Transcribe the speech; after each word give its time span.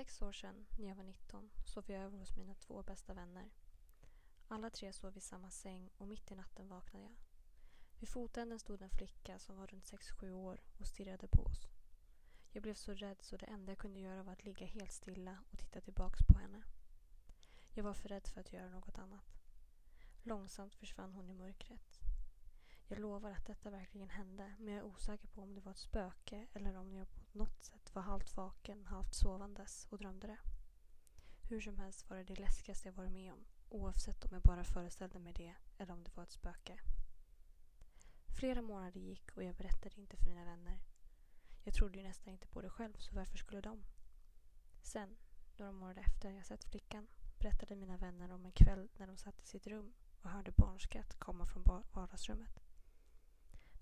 sex 0.00 0.22
år 0.22 0.32
sedan, 0.32 0.66
när 0.78 0.88
jag 0.88 0.94
var 0.94 1.04
19, 1.04 1.50
sov 1.64 1.84
jag 1.86 2.02
över 2.02 2.18
hos 2.18 2.36
mina 2.36 2.54
två 2.54 2.82
bästa 2.82 3.14
vänner. 3.14 3.50
Alla 4.48 4.70
tre 4.70 4.92
sov 4.92 5.16
i 5.16 5.20
samma 5.20 5.50
säng 5.50 5.90
och 5.98 6.08
mitt 6.08 6.30
i 6.30 6.34
natten 6.34 6.68
vaknade 6.68 7.04
jag. 7.04 7.14
Vid 7.98 8.08
fotänden 8.08 8.58
stod 8.58 8.82
en 8.82 8.90
flicka 8.90 9.38
som 9.38 9.56
var 9.56 9.66
runt 9.66 9.84
6-7 9.84 10.30
år 10.30 10.60
och 10.78 10.86
stirrade 10.86 11.28
på 11.28 11.42
oss. 11.42 11.68
Jag 12.50 12.62
blev 12.62 12.74
så 12.74 12.94
rädd 12.94 13.22
så 13.22 13.36
det 13.36 13.46
enda 13.46 13.72
jag 13.72 13.78
kunde 13.78 14.00
göra 14.00 14.22
var 14.22 14.32
att 14.32 14.44
ligga 14.44 14.66
helt 14.66 14.92
stilla 14.92 15.38
och 15.52 15.58
titta 15.58 15.80
tillbaks 15.80 16.18
på 16.28 16.38
henne. 16.38 16.62
Jag 17.74 17.84
var 17.84 17.94
för 17.94 18.08
rädd 18.08 18.26
för 18.26 18.40
att 18.40 18.52
göra 18.52 18.70
något 18.70 18.98
annat. 18.98 19.42
Långsamt 20.22 20.74
försvann 20.74 21.12
hon 21.12 21.30
i 21.30 21.34
mörkret. 21.34 22.09
Jag 22.90 22.98
lovar 22.98 23.30
att 23.30 23.46
detta 23.46 23.70
verkligen 23.70 24.08
hände 24.08 24.54
men 24.58 24.74
jag 24.74 24.78
är 24.78 24.86
osäker 24.86 25.28
på 25.28 25.42
om 25.42 25.54
det 25.54 25.60
var 25.60 25.72
ett 25.72 25.78
spöke 25.78 26.46
eller 26.52 26.76
om 26.76 26.94
jag 26.94 27.06
på 27.10 27.38
något 27.38 27.64
sätt 27.64 27.94
var 27.94 28.02
halvt 28.02 28.36
vaken, 28.36 28.86
halvt 28.86 29.14
sovandes 29.14 29.86
och 29.90 29.98
drömde 29.98 30.26
det. 30.26 30.38
Hur 31.48 31.60
som 31.60 31.78
helst 31.78 32.10
var 32.10 32.16
det 32.16 32.24
det 32.24 32.40
läskigaste 32.40 32.88
jag 32.88 32.92
varit 32.94 33.12
med 33.12 33.32
om 33.32 33.44
oavsett 33.68 34.24
om 34.24 34.30
jag 34.32 34.42
bara 34.42 34.64
föreställde 34.64 35.18
mig 35.18 35.32
det 35.32 35.54
eller 35.78 35.92
om 35.92 36.04
det 36.04 36.16
var 36.16 36.22
ett 36.22 36.32
spöke. 36.32 36.80
Flera 38.38 38.62
månader 38.62 39.00
gick 39.00 39.36
och 39.36 39.42
jag 39.42 39.54
berättade 39.54 40.00
inte 40.00 40.16
för 40.16 40.26
mina 40.26 40.44
vänner. 40.44 40.80
Jag 41.64 41.74
trodde 41.74 41.98
ju 41.98 42.04
nästan 42.04 42.32
inte 42.32 42.46
på 42.46 42.60
det 42.60 42.70
själv 42.70 42.96
så 42.98 43.14
varför 43.14 43.38
skulle 43.38 43.60
de? 43.60 43.84
Sen, 44.82 45.16
några 45.56 45.72
månader 45.72 46.02
efter 46.06 46.30
jag 46.30 46.46
sett 46.46 46.64
flickan, 46.64 47.06
berättade 47.38 47.76
mina 47.76 47.96
vänner 47.96 48.32
om 48.32 48.44
en 48.44 48.52
kväll 48.52 48.88
när 48.96 49.06
de 49.06 49.16
satt 49.16 49.42
i 49.42 49.46
sitt 49.46 49.66
rum 49.66 49.92
och 50.22 50.30
hörde 50.30 50.52
barnskratt 50.56 51.18
komma 51.18 51.46
från 51.46 51.84
vardagsrummet. 51.92 52.69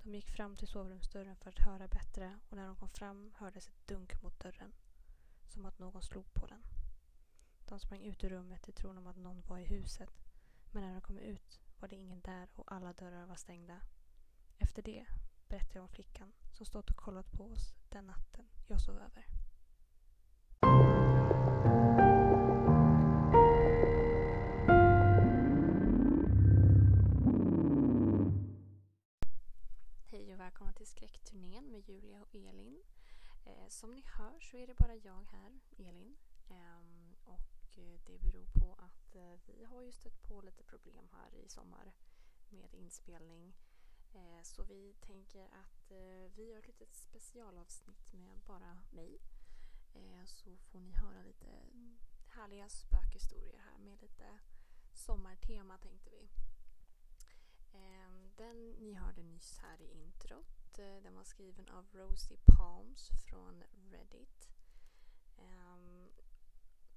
De 0.02 0.14
gick 0.14 0.30
fram 0.30 0.56
till 0.56 0.68
sovrumsdörren 0.68 1.36
för 1.36 1.48
att 1.48 1.58
höra 1.58 1.88
bättre 1.88 2.38
och 2.48 2.56
när 2.56 2.66
de 2.66 2.76
kom 2.76 2.88
fram 2.88 3.32
hördes 3.36 3.68
ett 3.68 3.86
dunk 3.86 4.22
mot 4.22 4.40
dörren. 4.40 4.72
Som 5.46 5.66
att 5.66 5.78
någon 5.78 6.02
slog 6.02 6.34
på 6.34 6.46
den. 6.46 6.62
De 7.64 7.80
sprang 7.80 8.04
ut 8.04 8.24
ur 8.24 8.28
rummet 8.28 8.68
i 8.68 8.72
tron 8.72 8.98
om 8.98 9.06
att 9.06 9.16
någon 9.16 9.42
var 9.46 9.58
i 9.58 9.64
huset. 9.64 10.10
Men 10.70 10.82
när 10.82 10.94
de 10.94 11.00
kom 11.00 11.18
ut 11.18 11.60
var 11.80 11.88
det 11.88 11.96
ingen 11.96 12.20
där 12.20 12.48
och 12.54 12.72
alla 12.72 12.92
dörrar 12.92 13.26
var 13.26 13.36
stängda. 13.36 13.80
Efter 14.58 14.82
det 14.82 15.06
berättade 15.48 15.74
jag 15.74 15.82
om 15.82 15.88
flickan 15.88 16.32
som 16.52 16.66
stått 16.66 16.90
och 16.90 16.96
kollat 16.96 17.32
på 17.32 17.44
oss 17.44 17.74
den 17.88 18.06
natten 18.06 18.48
jag 18.66 18.80
sov 18.80 18.96
över. 18.96 19.37
Eh, 33.68 33.70
som 33.70 33.94
ni 33.94 34.02
hör 34.06 34.40
så 34.40 34.56
är 34.56 34.66
det 34.66 34.74
bara 34.74 34.94
jag 34.94 35.24
här, 35.32 35.60
Elin. 35.78 36.16
Ehm, 36.48 37.16
och 37.24 37.78
eh, 37.78 38.00
det 38.06 38.18
beror 38.18 38.46
på 38.46 38.72
att 38.72 39.16
eh, 39.16 39.34
vi 39.46 39.64
har 39.64 39.82
ju 39.82 39.92
stött 39.92 40.22
på 40.22 40.40
lite 40.40 40.64
problem 40.64 41.08
här 41.12 41.34
i 41.34 41.48
sommar 41.48 41.92
med 42.48 42.74
inspelning. 42.74 43.54
Så 44.42 44.62
vi 44.62 44.94
tänker 45.00 45.44
att 45.44 45.92
vi 46.36 46.48
gör 46.50 46.58
ett 46.58 46.66
litet 46.66 46.94
specialavsnitt 46.94 48.12
med 48.12 48.38
bara 48.46 48.78
mig. 48.90 49.18
Så 50.26 50.56
får 50.56 50.80
ni 50.80 50.92
höra 50.92 51.22
lite 51.22 51.46
härliga 52.28 52.68
spökhistorier 52.68 53.58
här 53.58 53.78
med 53.78 54.02
lite 54.02 54.38
sommartema 54.92 55.78
tänkte 55.78 56.10
vi. 56.10 56.28
Ehm, 57.72 58.30
den 58.36 58.70
ni 58.70 58.94
hörde 58.94 59.22
nyss 59.22 59.58
här 59.58 59.82
i 59.82 59.92
introt, 59.92 60.57
Eh, 60.78 61.02
den 61.02 61.14
var 61.14 61.24
skriven 61.24 61.68
av 61.68 61.86
Rosie 61.92 62.38
Palms 62.46 63.08
från 63.08 63.64
Reddit. 63.90 64.50
Ehm, 65.36 66.08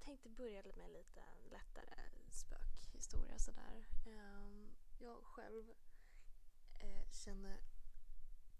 tänkte 0.00 0.28
börja 0.28 0.62
med 0.62 0.90
lite 0.90 1.22
lättare 1.50 2.02
spökhistoria 2.30 3.38
sådär. 3.38 3.86
Ehm, 4.06 4.70
jag 4.98 5.24
själv 5.24 5.70
eh, 6.80 7.10
känner 7.10 7.60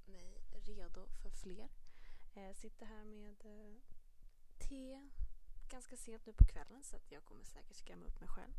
mig 0.07 0.43
redo 0.53 1.09
för 1.23 1.31
fler. 1.31 1.69
Eh, 2.35 2.55
sitter 2.55 2.87
här 2.87 3.05
med 3.05 3.45
eh, 3.45 3.77
te 4.59 5.09
ganska 5.69 5.97
sent 5.97 6.27
nu 6.27 6.33
på 6.33 6.45
kvällen 6.45 6.85
så 6.85 6.97
att 6.97 7.13
jag 7.13 7.25
kommer 7.25 7.45
säkert 7.45 7.77
skrämma 7.77 8.07
upp 8.07 8.21
mig 8.21 8.29
själv. 8.29 8.55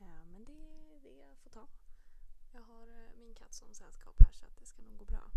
Eh, 0.00 0.24
men 0.24 0.44
det 0.44 0.94
är 0.94 1.00
det 1.00 1.16
jag 1.16 1.38
får 1.38 1.50
ta. 1.50 1.68
Jag 2.52 2.62
har 2.62 2.86
eh, 2.88 3.16
min 3.18 3.34
katt 3.34 3.54
som 3.54 3.74
sällskap 3.74 4.22
här 4.22 4.32
så 4.32 4.46
att 4.46 4.56
det 4.56 4.66
ska 4.66 4.82
nog 4.82 4.96
gå 4.96 5.04
bra. 5.04 5.30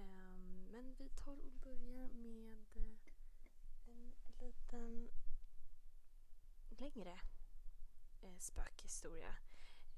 Ehm, 0.00 0.68
men 0.72 0.94
vi 0.98 1.08
tar 1.08 1.32
och 1.32 1.52
börjar 1.52 2.08
med 2.08 2.58
eh, 2.74 2.96
en 3.86 4.12
liten 4.40 5.08
längre 6.68 7.20
eh, 8.22 8.38
spökhistoria. 8.38 9.34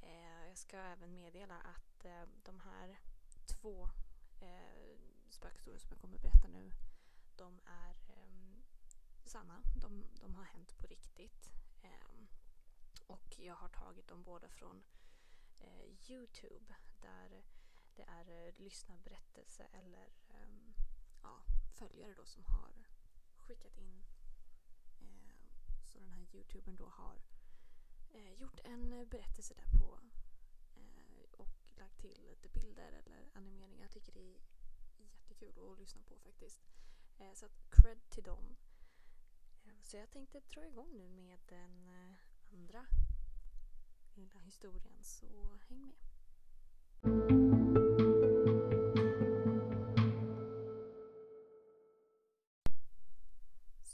Eh, 0.01 0.47
jag 0.49 0.59
ska 0.59 0.77
även 0.77 1.15
meddela 1.15 1.59
att 1.61 2.07
de 2.43 2.61
här 2.61 2.99
två 3.47 3.89
spökhistorier 5.31 5.79
som 5.79 5.91
jag 5.91 6.01
kommer 6.01 6.17
att 6.17 6.23
berätta 6.23 6.49
nu 6.49 6.73
de 7.37 7.61
är 7.65 7.97
ehm, 8.09 8.63
sanna. 9.25 9.63
De, 9.81 10.05
de 10.21 10.35
har 10.35 10.45
hänt 10.45 10.79
på 10.79 10.87
riktigt. 10.87 11.51
Ehm, 11.83 12.29
och 13.07 13.39
jag 13.39 13.55
har 13.55 13.69
tagit 13.69 14.09
dem 14.09 14.23
båda 14.25 14.49
från 14.49 14.83
Youtube 16.09 16.75
där 17.01 17.43
det 17.97 18.03
är 18.03 18.47
eh, 18.47 18.55
lyssnarberättelse 18.57 19.67
eller 19.73 20.13
um, 20.43 20.75
ja, 21.23 21.43
följare 21.73 22.15
då 22.15 22.25
som 22.25 22.45
har 22.45 22.73
skickat 23.37 23.77
in. 23.77 24.05
Eh, 25.01 25.87
så 25.87 25.99
den 25.99 26.11
här 26.11 26.27
Youtubern 26.33 26.77
då 26.77 26.87
har 26.87 27.23
eh, 28.11 28.33
gjort 28.33 28.61
en 28.65 29.09
berättelse 29.09 29.55
där 29.55 29.79
på 29.79 30.01
eh, 30.75 31.25
och 31.33 31.73
lagt 31.77 32.01
till 32.01 32.27
lite 32.29 32.49
bilder 32.49 32.93
eller 32.93 33.31
animeringar. 33.33 33.83
Jag 33.83 33.91
tycker 33.91 34.13
det 34.13 34.35
är 34.35 34.41
jättekul 34.99 35.73
att 35.73 35.79
lyssna 35.79 36.03
på 36.03 36.19
faktiskt. 36.19 36.63
Eh, 37.19 37.33
så 37.35 37.47
att 37.47 37.71
cred 37.71 38.11
till 38.11 38.23
dem. 38.23 38.57
Eh, 39.65 39.83
så 39.83 39.97
jag 39.97 40.11
tänkte 40.11 40.41
dra 40.41 40.67
igång 40.67 40.97
nu 40.97 41.09
med 41.09 41.39
den 41.49 41.89
eh, 41.89 42.15
andra 42.53 42.87
lilla 44.15 44.41
historien, 44.41 45.03
så 45.03 45.59
häng 45.69 45.87
med. 45.87 47.82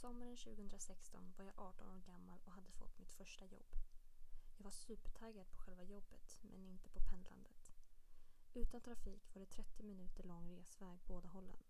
Sommaren 0.08 0.36
2016 0.36 1.32
var 1.36 1.44
jag 1.44 1.54
18 1.56 1.88
år 1.90 2.00
gammal 2.06 2.38
och 2.44 2.52
hade 2.52 2.70
fått 2.70 2.98
mitt 2.98 3.12
första 3.12 3.46
jobb. 3.46 3.66
Jag 4.56 4.64
var 4.64 4.70
supertaggad 4.70 5.50
på 5.50 5.56
själva 5.56 5.82
jobbet, 5.82 6.40
men 6.42 6.64
inte 6.64 6.88
på 6.88 7.00
pendlandet. 7.00 7.72
Utan 8.54 8.80
trafik 8.80 9.34
var 9.34 9.40
det 9.40 9.46
30 9.46 9.82
minuter 9.82 10.24
lång 10.24 10.56
resväg 10.56 10.98
båda 11.06 11.28
hållen. 11.28 11.62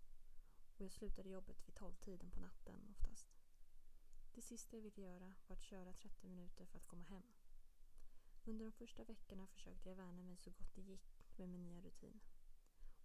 Och 0.77 0.85
jag 0.85 0.93
slutade 0.93 1.29
jobbet 1.29 1.69
vid 1.69 1.75
12-tiden 1.75 2.31
på 2.31 2.41
natten 2.41 2.87
oftast. 2.91 3.29
Det 4.35 4.43
sista 4.43 4.77
jag 4.77 4.83
ville 4.83 5.03
göra 5.03 5.35
var 5.47 5.57
att 5.57 5.63
köra 5.63 5.93
30 5.93 6.27
minuter 6.27 6.67
för 6.67 6.79
att 6.79 6.87
komma 6.87 7.05
hem. 7.05 7.27
Under 8.45 8.65
de 8.65 8.73
första 8.73 9.05
veckorna 9.05 9.47
försökte 9.47 9.89
jag 9.89 9.97
värna 9.97 10.23
mig 10.23 10.37
så 10.37 10.51
gott 10.51 10.75
det 10.75 10.83
gick 10.83 11.25
med 11.37 11.49
min 11.49 11.63
nya 11.63 11.81
rutin. 11.81 12.21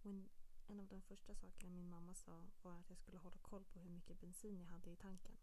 Och 0.02 0.10
en, 0.10 0.28
en 0.66 0.80
av 0.80 0.88
de 0.88 1.02
första 1.02 1.34
sakerna 1.34 1.72
min 1.72 1.90
mamma 1.90 2.14
sa 2.14 2.46
var 2.62 2.78
att 2.78 2.90
jag 2.90 2.98
skulle 2.98 3.18
hålla 3.18 3.38
koll 3.38 3.64
på 3.64 3.78
hur 3.78 3.90
mycket 3.90 4.20
bensin 4.20 4.58
jag 4.58 4.66
hade 4.66 4.90
i 4.90 4.96
tanken. 4.96 5.36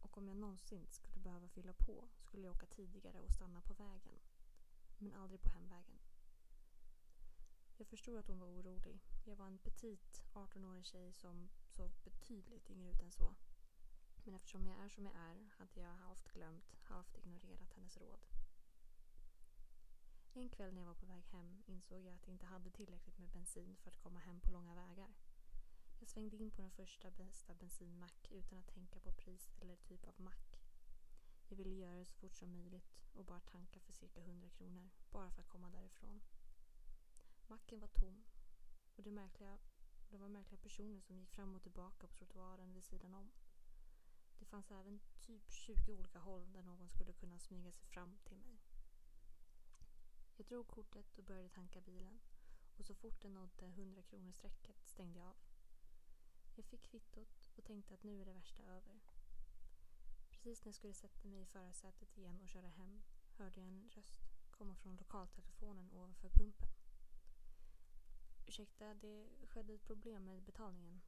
Och 0.00 0.18
om 0.18 0.28
jag 0.28 0.36
någonsin 0.36 0.86
skulle 0.90 1.20
behöva 1.20 1.48
fylla 1.48 1.72
på 1.72 2.08
skulle 2.18 2.42
jag 2.42 2.54
åka 2.54 2.66
tidigare 2.66 3.20
och 3.20 3.30
stanna 3.32 3.60
på 3.60 3.74
vägen. 3.74 4.20
Men 4.98 5.12
aldrig 5.12 5.42
på 5.42 5.48
hemvägen. 5.48 5.98
Jag 7.76 7.86
förstod 7.86 8.18
att 8.18 8.28
hon 8.28 8.38
var 8.38 8.48
orolig. 8.48 9.00
Jag 9.24 9.36
var 9.36 9.46
en 9.46 9.58
petit 9.58 10.22
18-årig 10.32 10.86
tjej 10.86 11.12
som 11.12 11.48
såg 11.66 11.90
betydligt 12.04 12.70
yngre 12.70 12.90
ut 12.90 13.02
än 13.02 13.12
så. 13.12 13.34
Men 14.24 14.34
eftersom 14.34 14.66
jag 14.66 14.84
är 14.84 14.88
som 14.88 15.06
jag 15.06 15.14
är 15.14 15.50
hade 15.58 15.80
jag 15.80 15.94
halvt 15.94 16.32
glömt, 16.32 16.74
halvt 16.82 17.16
ignorerat 17.16 17.72
hennes 17.74 17.96
råd. 17.96 18.43
En 20.36 20.48
kväll 20.48 20.74
när 20.74 20.80
jag 20.80 20.86
var 20.86 20.94
på 20.94 21.06
väg 21.06 21.24
hem 21.24 21.62
insåg 21.66 22.04
jag 22.04 22.14
att 22.14 22.26
jag 22.26 22.34
inte 22.34 22.46
hade 22.46 22.70
tillräckligt 22.70 23.18
med 23.18 23.30
bensin 23.30 23.76
för 23.76 23.90
att 23.90 23.98
komma 23.98 24.18
hem 24.18 24.40
på 24.40 24.50
långa 24.50 24.74
vägar. 24.74 25.14
Jag 25.98 26.08
svängde 26.08 26.36
in 26.36 26.50
på 26.50 26.62
den 26.62 26.70
första 26.70 27.10
bästa 27.10 27.54
bensinmack 27.54 28.30
utan 28.30 28.58
att 28.58 28.66
tänka 28.66 29.00
på 29.00 29.12
pris 29.12 29.54
eller 29.60 29.76
typ 29.76 30.08
av 30.08 30.20
mack. 30.20 30.60
Jag 31.48 31.56
ville 31.56 31.74
göra 31.74 31.96
det 31.96 32.04
så 32.04 32.14
fort 32.14 32.36
som 32.36 32.52
möjligt 32.52 33.06
och 33.12 33.24
bara 33.24 33.40
tanka 33.40 33.80
för 33.80 33.92
cirka 33.92 34.20
100 34.20 34.48
kronor, 34.50 34.90
bara 35.10 35.30
för 35.30 35.42
att 35.42 35.48
komma 35.48 35.70
därifrån. 35.70 36.20
Macken 37.46 37.80
var 37.80 37.88
tom 37.88 38.24
och 38.96 39.02
det, 39.02 39.10
märkliga, 39.10 39.58
det 40.10 40.18
var 40.18 40.28
märkliga 40.28 40.58
personer 40.60 41.00
som 41.00 41.18
gick 41.18 41.30
fram 41.30 41.56
och 41.56 41.62
tillbaka 41.62 42.06
på 42.06 42.14
trottoaren 42.14 42.72
vid 42.72 42.84
sidan 42.84 43.14
om. 43.14 43.30
Det 44.38 44.44
fanns 44.44 44.70
även 44.70 45.00
typ 45.20 45.50
20 45.50 45.92
olika 45.92 46.18
håll 46.18 46.52
där 46.52 46.62
någon 46.62 46.88
skulle 46.88 47.12
kunna 47.12 47.38
smyga 47.38 47.72
sig 47.72 47.86
fram 47.86 48.18
till 48.24 48.36
mig. 48.36 48.63
Jag 50.36 50.46
drog 50.46 50.68
kortet 50.68 51.18
och 51.18 51.24
började 51.24 51.48
tanka 51.48 51.80
bilen 51.80 52.20
och 52.78 52.84
så 52.84 52.94
fort 52.94 53.22
den 53.22 53.34
nådde 53.34 53.66
100 53.66 54.02
kronor 54.02 54.32
strecket 54.32 54.86
stängde 54.86 55.18
jag 55.18 55.28
av. 55.28 55.36
Jag 56.54 56.64
fick 56.64 56.82
kvittot 56.82 57.48
och 57.56 57.64
tänkte 57.64 57.94
att 57.94 58.02
nu 58.02 58.20
är 58.20 58.24
det 58.24 58.32
värsta 58.32 58.62
över. 58.62 59.00
Precis 60.30 60.64
när 60.64 60.68
jag 60.68 60.74
skulle 60.74 60.94
sätta 60.94 61.28
mig 61.28 61.40
i 61.40 61.46
förarsätet 61.46 62.18
igen 62.18 62.40
och 62.40 62.48
köra 62.48 62.68
hem 62.68 63.02
hörde 63.36 63.60
jag 63.60 63.68
en 63.68 63.90
röst 63.94 64.20
komma 64.50 64.74
från 64.74 64.96
lokaltelefonen 64.96 65.90
ovanför 65.92 66.28
pumpen. 66.28 66.68
Ursäkta, 68.46 68.94
det 68.94 69.28
skedde 69.46 69.74
ett 69.74 69.84
problem 69.84 70.24
med 70.24 70.42
betalningen. 70.42 71.00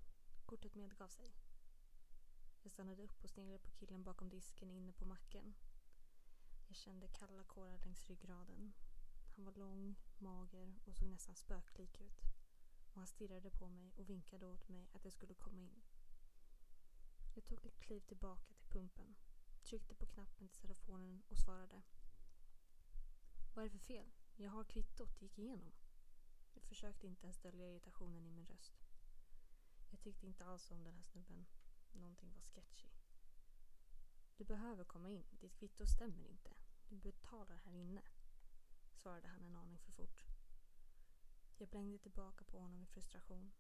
Kortet 0.47 0.75
medgav 0.75 1.09
sig. 1.09 1.33
Jag 2.63 2.73
stannade 2.73 3.03
upp 3.03 3.25
och 3.25 3.31
sneglade 3.31 3.59
på 3.59 3.71
killen 3.71 4.03
bakom 4.03 4.29
disken 4.29 4.71
inne 4.71 4.93
på 4.93 5.05
macken. 5.05 5.55
Jag 6.69 6.77
kände 6.77 7.09
kalla 7.09 7.45
kårar 7.45 7.79
längs 7.79 8.07
ryggraden. 8.07 8.73
Han 9.37 9.45
var 9.45 9.53
lång, 9.53 9.97
mager 10.19 10.75
och 10.85 10.97
såg 10.97 11.09
nästan 11.09 11.35
spöklik 11.35 12.01
ut. 12.01 12.23
Och 12.93 12.97
han 12.97 13.07
stirrade 13.07 13.51
på 13.51 13.69
mig 13.69 13.93
och 13.97 14.09
vinkade 14.09 14.47
åt 14.47 14.69
mig 14.69 14.89
att 14.93 15.05
jag 15.05 15.13
skulle 15.13 15.35
komma 15.35 15.63
in. 15.63 15.83
Jag 17.35 17.45
tog 17.45 17.67
ett 17.67 17.79
kliv 17.79 18.01
tillbaka 18.01 18.55
till 18.55 18.69
pumpen, 18.69 19.15
tryckte 19.63 19.95
på 19.95 20.07
knappen 20.07 20.49
till 20.49 20.61
telefonen 20.61 21.23
och 21.29 21.39
svarade. 21.39 21.83
Vad 23.55 23.65
är 23.65 23.69
det 23.69 23.79
för 23.79 23.87
fel? 23.87 24.11
Jag 24.37 24.51
har 24.51 24.65
kvittot, 24.65 25.19
det 25.19 25.25
gick 25.25 25.39
igenom. 25.39 25.73
Jag 26.55 26.65
försökte 26.65 27.07
inte 27.07 27.27
ens 27.27 27.39
dölja 27.39 27.71
irritationen 27.71 28.27
i 28.27 28.31
min 28.31 28.47
röst. 28.47 28.87
Jag 29.91 30.01
tyckte 30.01 30.27
inte 30.27 30.45
alls 30.45 30.71
om 30.71 30.85
den 30.85 30.95
här 30.95 31.03
snubben. 31.03 31.47
Någonting 31.93 32.33
var 32.33 32.43
sketchy. 32.43 32.89
Du 34.37 34.45
behöver 34.45 34.85
komma 34.85 35.11
in. 35.11 35.25
Ditt 35.41 35.57
kvitto 35.57 35.87
stämmer 35.87 36.25
inte. 36.25 36.51
Du 36.89 36.97
betalar 36.97 37.57
här 37.57 37.75
inne. 37.75 38.03
Svarade 38.97 39.29
han 39.29 39.45
en 39.45 39.57
aning 39.57 39.79
för 39.79 39.93
fort. 39.93 40.25
Jag 41.59 41.69
blängde 41.69 41.99
tillbaka 41.99 42.45
på 42.45 42.59
honom 42.59 42.83
i 42.83 42.87
frustration. 42.87 43.53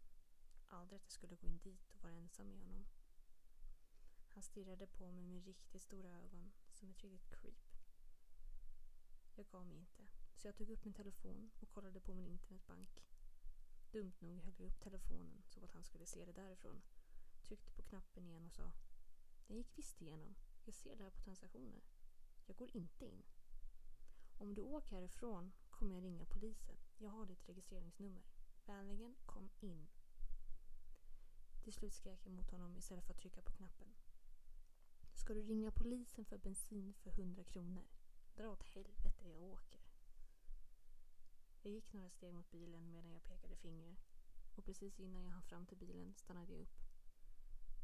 Aldrig 0.66 0.96
att 0.96 1.04
jag 1.04 1.12
skulle 1.12 1.36
gå 1.36 1.46
in 1.46 1.58
dit 1.58 1.92
och 1.92 2.02
vara 2.02 2.12
ensam 2.12 2.48
med 2.48 2.58
honom. 2.58 2.86
Han 4.28 4.42
stirrade 4.42 4.86
på 4.86 5.12
mig 5.12 5.26
med 5.26 5.44
riktigt 5.44 5.82
stora 5.82 6.08
ögon, 6.08 6.52
som 6.72 6.90
ett 6.90 7.02
riktigt 7.02 7.40
creep. 7.40 7.76
Jag 9.34 9.46
gav 9.46 9.66
mig 9.66 9.78
inte, 9.78 10.06
så 10.36 10.48
jag 10.48 10.56
tog 10.56 10.70
upp 10.70 10.84
min 10.84 10.94
telefon 10.94 11.50
och 11.60 11.68
kollade 11.68 12.00
på 12.00 12.14
min 12.14 12.28
internetbank. 12.28 13.04
Dumt 13.92 14.20
nog 14.20 14.42
höll 14.42 14.54
jag 14.58 14.66
upp 14.66 14.80
telefonen 14.80 15.42
så 15.48 15.64
att 15.64 15.72
han 15.72 15.84
skulle 15.84 16.06
se 16.06 16.24
det 16.24 16.32
därifrån. 16.32 16.82
Tryckte 17.42 17.72
på 17.72 17.82
knappen 17.82 18.26
igen 18.26 18.46
och 18.46 18.52
sa 18.52 18.72
Den 19.46 19.56
gick 19.56 19.78
visst 19.78 20.02
igenom. 20.02 20.34
Jag 20.64 20.74
ser 20.74 20.96
det 20.96 21.04
här 21.04 21.10
på 21.10 21.20
transaktioner. 21.20 21.82
Jag 22.46 22.56
går 22.56 22.76
inte 22.76 23.04
in. 23.04 23.22
Om 24.38 24.54
du 24.54 24.62
åker 24.62 24.96
härifrån 24.96 25.52
kommer 25.70 25.94
jag 25.94 26.04
ringa 26.04 26.24
polisen. 26.24 26.76
Jag 26.98 27.10
har 27.10 27.26
ditt 27.26 27.48
registreringsnummer. 27.48 28.22
Vänligen 28.66 29.16
kom 29.26 29.50
in. 29.60 29.86
Till 31.62 31.72
slut 31.72 31.94
skrek 31.94 32.26
jag 32.26 32.32
mot 32.32 32.50
honom 32.50 32.76
istället 32.76 33.04
för 33.04 33.12
att 33.12 33.20
trycka 33.20 33.42
på 33.42 33.52
knappen. 33.52 33.88
Ska 35.14 35.34
du 35.34 35.42
ringa 35.42 35.70
polisen 35.70 36.24
för 36.24 36.38
bensin 36.38 36.94
för 36.94 37.10
100 37.10 37.44
kronor? 37.44 37.84
Dra 38.36 38.48
åt 38.48 38.62
helvete, 38.62 39.28
jag 39.28 39.42
åker. 39.42 39.80
Jag 41.62 41.72
gick 41.72 41.92
några 41.92 42.10
steg 42.10 42.34
mot 42.34 42.50
bilen 42.50 42.90
medan 42.90 43.12
jag 43.12 43.24
pekade 43.24 43.56
finger 43.56 43.96
och 44.56 44.64
precis 44.64 45.00
innan 45.00 45.22
jag 45.22 45.30
hann 45.30 45.42
fram 45.42 45.66
till 45.66 45.76
bilen 45.76 46.14
stannade 46.14 46.52
jag 46.52 46.60
upp. 46.60 46.80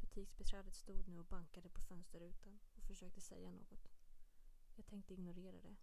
Butiksbiträdet 0.00 0.74
stod 0.74 1.08
nu 1.08 1.18
och 1.18 1.24
bankade 1.24 1.68
på 1.68 1.80
fönsterrutan 1.80 2.58
och 2.74 2.84
försökte 2.84 3.20
säga 3.20 3.52
något. 3.52 3.88
Jag 4.76 4.86
tänkte 4.86 5.14
ignorera 5.14 5.60
det, 5.60 5.76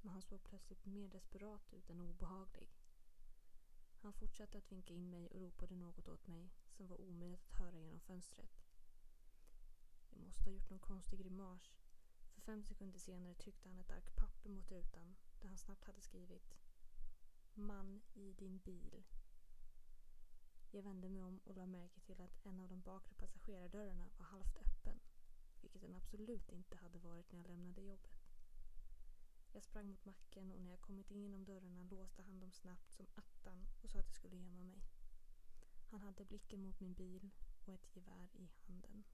men 0.00 0.12
han 0.12 0.22
såg 0.22 0.44
plötsligt 0.44 0.86
mer 0.86 1.08
desperat 1.08 1.72
ut 1.72 1.90
än 1.90 2.00
obehaglig. 2.00 2.68
Han 4.00 4.12
fortsatte 4.12 4.58
att 4.58 4.72
vinka 4.72 4.94
in 4.94 5.10
mig 5.10 5.28
och 5.28 5.40
ropade 5.40 5.74
något 5.74 6.08
åt 6.08 6.26
mig 6.26 6.50
som 6.70 6.86
var 6.86 7.00
omöjligt 7.00 7.44
att 7.44 7.58
höra 7.58 7.80
genom 7.80 8.00
fönstret. 8.00 8.50
Jag 10.10 10.20
måste 10.20 10.44
ha 10.44 10.52
gjort 10.52 10.70
någon 10.70 10.78
konstig 10.78 11.18
grimas 11.18 11.78
för 12.38 12.40
fem 12.40 12.62
sekunder 12.62 12.98
senare 12.98 13.34
tryckte 13.34 13.68
han 13.68 13.78
ett 13.78 13.90
ark 13.90 14.16
papper 14.16 14.50
mot 14.50 14.70
rutan 14.70 15.16
där 15.40 15.48
han 15.48 15.58
snabbt 15.58 15.84
hade 15.84 16.00
skrivit 16.00 16.54
Man 17.54 18.02
i 18.14 18.32
din 18.32 18.58
bil. 18.58 19.04
Jag 20.70 20.82
vände 20.82 21.08
mig 21.08 21.22
om 21.22 21.38
och 21.44 21.54
lade 21.54 21.66
märke 21.66 22.00
till 22.00 22.20
att 22.20 22.46
en 22.46 22.60
av 22.60 22.68
de 22.68 22.80
bakre 22.80 23.14
passagerardörrarna 23.14 24.08
var 24.18 24.24
halvt 24.24 24.56
öppen. 24.56 25.00
Vilket 25.60 25.82
den 25.82 25.94
absolut 25.94 26.48
inte 26.48 26.76
hade 26.76 26.98
varit 26.98 27.32
när 27.32 27.38
jag 27.38 27.48
lämnade 27.48 27.82
jobbet. 27.82 28.17
Jag 29.52 29.62
sprang 29.62 29.88
mot 29.88 30.04
macken 30.04 30.52
och 30.52 30.60
när 30.60 30.70
jag 30.70 30.80
kommit 30.80 31.10
in 31.10 31.22
genom 31.22 31.44
dörrarna 31.44 31.82
låste 31.82 32.22
han 32.22 32.40
dem 32.40 32.52
snabbt 32.52 32.92
som 32.92 33.06
attan 33.14 33.66
och 33.82 33.90
sa 33.90 33.98
att 33.98 34.06
jag 34.06 34.14
skulle 34.14 34.36
gömma 34.36 34.62
mig. 34.62 34.82
Han 35.90 36.02
hade 36.02 36.24
blicken 36.24 36.62
mot 36.62 36.80
min 36.80 36.94
bil 36.94 37.30
och 37.64 37.74
ett 37.74 37.96
gevär 37.96 38.28
i 38.34 38.48
handen. 38.66 39.04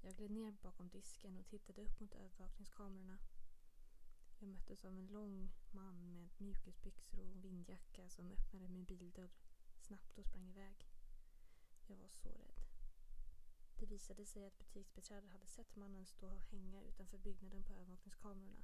Jag 0.00 0.16
gled 0.16 0.30
ner 0.30 0.56
bakom 0.62 0.88
disken 0.88 1.38
och 1.38 1.46
tittade 1.46 1.82
upp 1.82 2.00
mot 2.00 2.14
övervakningskamerorna. 2.14 3.18
Jag 4.38 4.48
möttes 4.48 4.84
av 4.84 4.98
en 4.98 5.06
lång 5.06 5.52
man 5.70 6.06
med 6.06 6.28
mjukisbyxor 6.38 7.30
och 7.30 7.44
vindjacka 7.44 8.08
som 8.08 8.32
öppnade 8.32 8.68
min 8.68 8.84
bildörr 8.84 9.30
snabbt 9.80 10.18
och 10.18 10.24
sprang 10.24 10.48
iväg. 10.48 10.86
Jag 11.86 11.96
var 11.96 12.08
så 12.08 12.28
rädd. 12.28 12.55
Det 13.78 13.86
visade 13.86 14.26
sig 14.26 14.46
att 14.46 14.58
butiksbiträdet 14.58 15.30
hade 15.30 15.46
sett 15.46 15.76
mannen 15.76 16.06
stå 16.06 16.28
och 16.28 16.42
hänga 16.42 16.82
utanför 16.82 17.18
byggnaden 17.18 17.64
på 17.64 17.72
övervakningskamerorna. 17.72 18.62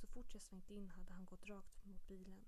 Så 0.00 0.06
fort 0.06 0.34
jag 0.34 0.42
svängt 0.42 0.70
in 0.70 0.88
hade 0.88 1.12
han 1.12 1.24
gått 1.24 1.46
rakt 1.46 1.84
mot 1.84 2.06
bilen, 2.06 2.44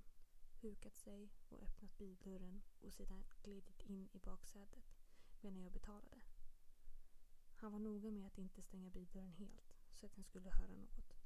hukat 0.60 0.96
sig 0.96 1.30
och 1.48 1.62
öppnat 1.62 1.96
bildörren 1.96 2.62
och 2.80 2.92
sedan 2.92 3.24
glidit 3.42 3.82
in 3.82 4.08
i 4.12 4.18
baksätet 4.18 4.84
medan 5.40 5.62
jag 5.62 5.72
betalade. 5.72 6.20
Han 7.56 7.72
var 7.72 7.78
noga 7.78 8.10
med 8.10 8.26
att 8.26 8.38
inte 8.38 8.62
stänga 8.62 8.90
bildörren 8.90 9.32
helt 9.32 9.76
så 9.92 10.06
att 10.06 10.16
jag 10.16 10.26
skulle 10.26 10.50
höra 10.50 10.76
något. 10.76 11.16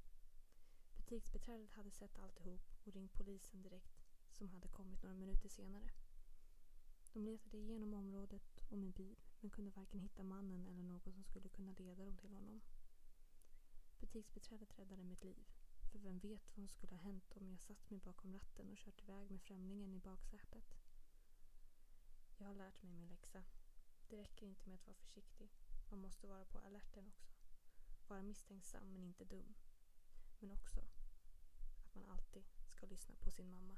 Butiksbiträdet 0.96 1.72
hade 1.72 1.90
sett 1.90 2.18
alltihop 2.18 2.62
och 2.84 2.92
ringt 2.92 3.12
polisen 3.12 3.62
direkt 3.62 4.00
som 4.30 4.48
hade 4.48 4.68
kommit 4.68 5.02
några 5.02 5.16
minuter 5.16 5.48
senare. 5.48 5.90
De 7.12 7.24
letade 7.24 7.56
igenom 7.56 7.94
området 7.94 8.60
och 8.70 8.78
min 8.78 8.92
bil 8.92 9.16
men 9.40 9.50
kunde 9.50 9.70
varken 9.70 10.00
hitta 10.00 10.22
mannen 10.22 10.66
eller 10.66 10.82
någon 10.82 11.12
som 11.12 11.24
skulle 11.24 11.48
kunna 11.48 11.72
leda 11.72 12.04
dem 12.04 12.16
till 12.16 12.32
honom. 12.32 12.60
Butiksbiträdet 14.00 14.78
räddade 14.78 15.04
mitt 15.04 15.24
liv. 15.24 15.46
För 15.92 15.98
vem 15.98 16.18
vet 16.18 16.46
vad 16.46 16.54
som 16.54 16.68
skulle 16.68 16.94
ha 16.94 17.02
hänt 17.02 17.36
om 17.36 17.48
jag 17.48 17.60
satt 17.60 17.90
mig 17.90 18.00
bakom 18.00 18.34
ratten 18.34 18.70
och 18.70 18.78
kört 18.78 19.02
iväg 19.02 19.30
med 19.30 19.40
främlingen 19.40 19.94
i 19.94 19.98
baksätet. 19.98 20.64
Jag 22.36 22.46
har 22.46 22.54
lärt 22.54 22.82
mig 22.82 22.92
min 22.92 23.08
läxa. 23.08 23.44
Det 24.08 24.16
räcker 24.16 24.46
inte 24.46 24.68
med 24.68 24.74
att 24.74 24.86
vara 24.86 24.96
försiktig. 24.96 25.50
Man 25.90 26.00
måste 26.00 26.26
vara 26.26 26.44
på 26.44 26.58
alerten 26.58 27.06
också. 27.06 27.30
Vara 28.08 28.22
misstänksam 28.22 28.92
men 28.92 29.04
inte 29.04 29.24
dum. 29.24 29.54
Men 30.38 30.50
också 30.50 30.80
att 30.80 31.94
man 31.94 32.04
alltid 32.04 32.44
ska 32.68 32.86
lyssna 32.86 33.14
på 33.16 33.30
sin 33.30 33.50
mamma. 33.50 33.76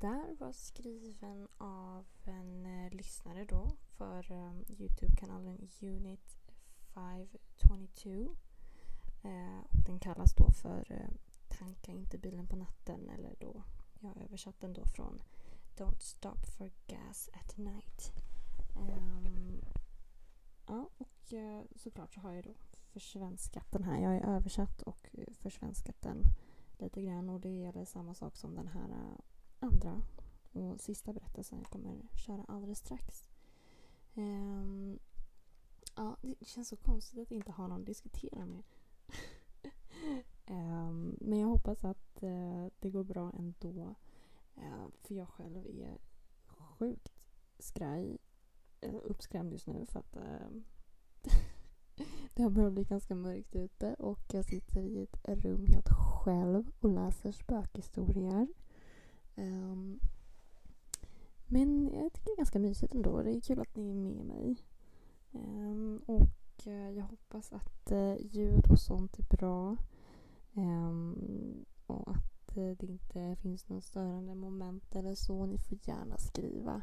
Där 0.00 0.36
var 0.38 0.52
skriven 0.52 1.48
av 1.58 2.06
en 2.24 2.66
eh, 2.66 2.90
lyssnare 2.90 3.44
då 3.44 3.76
för 3.96 4.32
um, 4.32 4.64
Youtube-kanalen 4.68 5.68
Unit 5.82 6.36
522. 6.94 8.36
Eh, 9.22 9.58
och 9.70 9.84
den 9.86 9.98
kallas 9.98 10.34
då 10.34 10.50
för 10.50 10.92
eh, 10.92 11.10
Tanka 11.48 11.92
inte 11.92 12.18
bilen 12.18 12.46
på 12.46 12.56
natten 12.56 13.08
eller 13.08 13.36
då, 13.40 13.62
jag 14.00 14.08
har 14.08 14.22
översatt 14.22 14.60
den 14.60 14.72
då 14.72 14.84
från 14.86 15.22
Don't 15.76 15.98
stop 15.98 16.46
for 16.58 16.70
gas 16.86 17.30
at 17.32 17.56
night. 17.56 18.12
Um, 18.76 19.64
ja, 20.66 20.88
och 20.98 21.32
eh, 21.32 21.62
såklart 21.76 22.14
så 22.14 22.20
har 22.20 22.32
jag 22.32 22.44
då 22.44 22.54
försvenskat 22.92 23.72
den 23.72 23.84
här. 23.84 24.00
Jag 24.00 24.08
har 24.08 24.36
översatt 24.36 24.82
och 24.82 25.08
eh, 25.12 25.34
försvenskat 25.34 26.02
den 26.02 26.22
lite 26.78 27.02
grann 27.02 27.28
och 27.28 27.40
det 27.40 27.48
gäller 27.48 27.84
samma 27.84 28.14
sak 28.14 28.36
som 28.36 28.54
den 28.54 28.68
här 28.68 28.88
eh, 28.88 29.33
andra 29.64 30.02
och 30.52 30.80
sista 30.80 31.12
berättelsen 31.12 31.58
jag 31.58 31.70
kommer 31.70 32.08
köra 32.14 32.44
alldeles 32.48 32.78
strax. 32.78 33.28
Um, 34.14 34.98
ja, 35.94 36.16
det 36.22 36.46
känns 36.46 36.68
så 36.68 36.76
konstigt 36.76 37.22
att 37.22 37.30
inte 37.30 37.52
ha 37.52 37.66
någon 37.66 37.80
att 37.80 37.86
diskutera 37.86 38.46
med. 38.46 38.62
um, 40.46 41.16
men 41.20 41.38
jag 41.38 41.48
hoppas 41.48 41.84
att 41.84 42.22
uh, 42.22 42.66
det 42.78 42.90
går 42.90 43.04
bra 43.04 43.32
ändå. 43.38 43.94
Uh, 44.58 44.86
för 45.02 45.14
jag 45.14 45.28
själv 45.28 45.66
är 45.66 45.98
sjukt 46.46 47.12
skraj, 47.58 48.18
uh, 48.86 49.00
uppskrämd 49.02 49.52
just 49.52 49.66
nu 49.66 49.86
för 49.86 50.00
att 50.00 50.16
eh, 50.16 50.48
det 52.34 52.42
har 52.42 52.50
börjat 52.50 52.72
bli 52.72 52.84
ganska 52.84 53.14
mörkt 53.14 53.56
ute 53.56 53.94
och 53.94 54.24
jag 54.32 54.44
sitter 54.44 54.80
i 54.80 55.02
ett 55.02 55.28
rum 55.28 55.66
helt 55.66 55.88
själv 55.88 56.70
och 56.80 56.88
läser 56.88 57.32
spökhistorier. 57.32 58.48
Um, 59.36 60.00
Men 61.46 61.90
jag 61.94 62.12
tycker 62.12 62.26
det 62.26 62.32
är 62.32 62.36
ganska 62.36 62.58
mysigt 62.58 62.94
ändå. 62.94 63.22
Det 63.22 63.36
är 63.36 63.40
kul 63.40 63.60
att 63.60 63.76
ni 63.76 63.90
är 63.90 63.94
med 63.94 64.24
mig. 64.26 64.56
Um, 65.32 66.02
och 66.06 66.66
eh, 66.66 66.90
jag 66.90 67.04
hoppas 67.04 67.52
att 67.52 67.92
uh, 67.92 68.16
ljud 68.20 68.66
och 68.70 68.80
sånt 68.80 69.18
är 69.18 69.36
bra. 69.36 69.76
Um, 70.54 71.64
och 71.86 72.10
att 72.10 72.56
uh, 72.56 72.76
det 72.76 72.86
inte 72.86 73.36
finns 73.36 73.68
någon 73.68 73.82
störande 73.82 74.34
moment 74.34 74.96
eller 74.96 75.14
så. 75.14 75.46
Ni 75.46 75.58
får 75.58 75.78
gärna 75.88 76.18
skriva. 76.18 76.80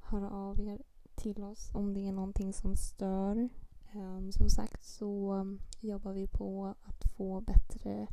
Höra 0.00 0.30
av 0.30 0.60
er 0.60 0.82
till 1.14 1.44
oss 1.44 1.70
om 1.74 1.94
det 1.94 2.08
är 2.08 2.12
någonting 2.12 2.52
som 2.52 2.76
stör. 2.76 3.48
Um, 3.94 4.32
som 4.32 4.50
sagt 4.50 4.84
så 4.84 5.46
jobbar 5.80 6.12
vi 6.12 6.26
på 6.26 6.74
att 6.84 7.04
få 7.16 7.40
bättre 7.40 8.06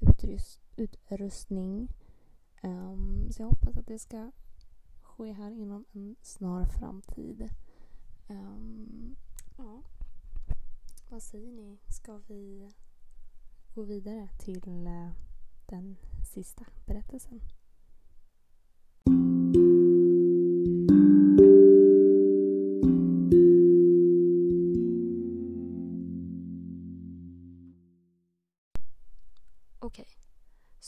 utrust 0.00 0.60
utrustning. 0.76 1.88
Um, 2.64 3.32
så 3.32 3.42
jag 3.42 3.48
hoppas 3.48 3.76
att 3.76 3.86
det 3.86 3.98
ska 3.98 4.30
ske 5.02 5.32
här 5.32 5.50
inom 5.50 5.84
en 5.92 6.16
snar 6.22 6.64
framtid. 6.64 7.48
Um, 8.28 9.16
ja. 9.56 9.82
Vad 11.08 11.22
säger 11.22 11.52
ni? 11.52 11.78
Ska 11.88 12.18
vi 12.18 12.72
gå 13.74 13.82
vidare 13.82 14.28
till 14.38 14.68
uh, 14.68 15.10
den 15.66 15.96
sista 16.34 16.64
berättelsen? 16.86 17.40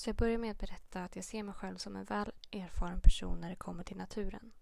Så 0.07 0.11
jag 0.11 0.17
börjar 0.17 0.39
med 0.39 0.51
att 0.51 0.59
berätta 0.59 1.05
att 1.05 1.17
jag 1.17 1.25
ser 1.25 1.43
mig 1.43 1.55
själv 1.55 1.77
som 1.77 1.97
en 1.97 2.05
väl 2.05 2.33
erfaren 2.53 3.01
person 3.01 3.41
när 3.41 3.51
det 3.51 3.57
kommer 3.57 3.85
till 3.85 3.97
naturen. 3.97 4.53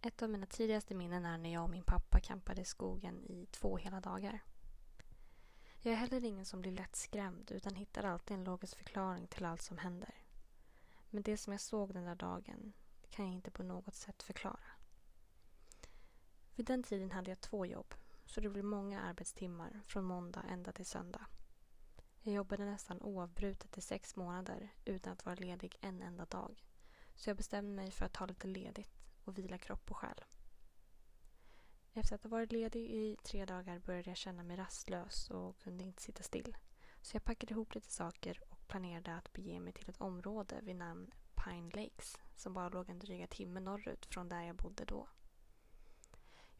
Ett 0.00 0.22
av 0.22 0.30
mina 0.30 0.46
tidigaste 0.46 0.94
minnen 0.94 1.24
är 1.24 1.38
när 1.38 1.52
jag 1.52 1.62
och 1.62 1.70
min 1.70 1.82
pappa 1.82 2.20
campade 2.20 2.60
i 2.60 2.64
skogen 2.64 3.24
i 3.24 3.46
två 3.50 3.76
hela 3.76 4.00
dagar. 4.00 4.40
Jag 5.80 5.92
är 5.92 5.96
heller 5.96 6.24
ingen 6.24 6.44
som 6.44 6.60
blir 6.60 6.72
lätt 6.72 6.96
skrämd 6.96 7.50
utan 7.50 7.74
hittar 7.74 8.04
alltid 8.04 8.36
en 8.36 8.44
logisk 8.44 8.78
förklaring 8.78 9.26
till 9.26 9.44
allt 9.44 9.62
som 9.62 9.78
händer. 9.78 10.14
Men 11.10 11.22
det 11.22 11.36
som 11.36 11.52
jag 11.52 11.60
såg 11.60 11.94
den 11.94 12.04
där 12.04 12.14
dagen 12.14 12.72
kan 13.10 13.24
jag 13.24 13.34
inte 13.34 13.50
på 13.50 13.62
något 13.62 13.94
sätt 13.94 14.22
förklara. 14.22 14.72
Vid 16.54 16.66
den 16.66 16.82
tiden 16.82 17.10
hade 17.10 17.30
jag 17.30 17.40
två 17.40 17.66
jobb, 17.66 17.94
så 18.24 18.40
det 18.40 18.48
blev 18.48 18.64
många 18.64 19.00
arbetstimmar 19.00 19.80
från 19.84 20.04
måndag 20.04 20.42
ända 20.48 20.72
till 20.72 20.86
söndag. 20.86 21.26
Jag 22.24 22.34
jobbade 22.34 22.64
nästan 22.64 23.02
oavbrutet 23.02 23.78
i 23.78 23.80
sex 23.80 24.16
månader 24.16 24.68
utan 24.84 25.12
att 25.12 25.24
vara 25.24 25.34
ledig 25.34 25.76
en 25.80 26.02
enda 26.02 26.24
dag. 26.24 26.64
Så 27.14 27.30
jag 27.30 27.36
bestämde 27.36 27.72
mig 27.72 27.90
för 27.90 28.06
att 28.06 28.12
ta 28.12 28.26
lite 28.26 28.46
ledigt 28.46 28.90
och 29.24 29.38
vila 29.38 29.58
kropp 29.58 29.90
och 29.90 29.96
själ. 29.96 30.24
Efter 31.92 32.14
att 32.14 32.22
ha 32.22 32.30
varit 32.30 32.52
ledig 32.52 32.90
i 32.90 33.16
tre 33.22 33.44
dagar 33.44 33.78
började 33.78 34.10
jag 34.10 34.16
känna 34.16 34.42
mig 34.42 34.56
rastlös 34.56 35.30
och 35.30 35.58
kunde 35.58 35.84
inte 35.84 36.02
sitta 36.02 36.22
still. 36.22 36.56
Så 37.00 37.16
jag 37.16 37.24
packade 37.24 37.54
ihop 37.54 37.74
lite 37.74 37.90
saker 37.90 38.42
och 38.48 38.68
planerade 38.68 39.14
att 39.14 39.32
bege 39.32 39.60
mig 39.60 39.72
till 39.72 39.90
ett 39.90 40.00
område 40.00 40.60
vid 40.62 40.76
namn 40.76 41.10
Pine 41.34 41.70
Lakes 41.70 42.18
som 42.34 42.54
bara 42.54 42.68
låg 42.68 42.90
en 42.90 42.98
dryga 42.98 43.26
timme 43.26 43.60
norrut 43.60 44.06
från 44.06 44.28
där 44.28 44.42
jag 44.42 44.56
bodde 44.56 44.84
då. 44.84 45.08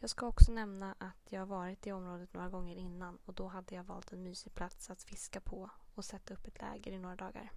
Jag 0.03 0.11
ska 0.11 0.27
också 0.27 0.53
nämna 0.53 0.95
att 0.99 1.33
jag 1.33 1.47
varit 1.47 1.87
i 1.87 1.93
området 1.93 2.35
några 2.35 2.49
gånger 2.49 2.77
innan 2.77 3.19
och 3.25 3.35
då 3.35 3.47
hade 3.47 3.75
jag 3.75 3.85
valt 3.85 4.13
en 4.13 4.23
mysig 4.23 4.55
plats 4.55 4.91
att 4.91 5.03
fiska 5.03 5.41
på 5.41 5.71
och 5.95 6.05
sätta 6.05 6.35
upp 6.35 6.47
ett 6.47 6.61
läger 6.61 6.93
i 6.93 6.99
några 6.99 7.17
dagar. 7.17 7.53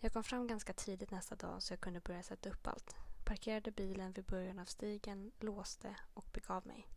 Jag 0.00 0.12
kom 0.12 0.24
fram 0.24 0.46
ganska 0.46 0.72
tidigt 0.72 1.10
nästa 1.10 1.36
dag 1.36 1.62
så 1.62 1.72
jag 1.72 1.80
kunde 1.80 2.00
börja 2.00 2.22
sätta 2.22 2.50
upp 2.50 2.66
allt. 2.66 2.96
Parkerade 3.24 3.70
bilen 3.70 4.12
vid 4.12 4.24
början 4.24 4.58
av 4.58 4.64
stigen, 4.64 5.32
låste 5.40 5.96
och 6.14 6.26
begav 6.32 6.66
mig. 6.66 6.88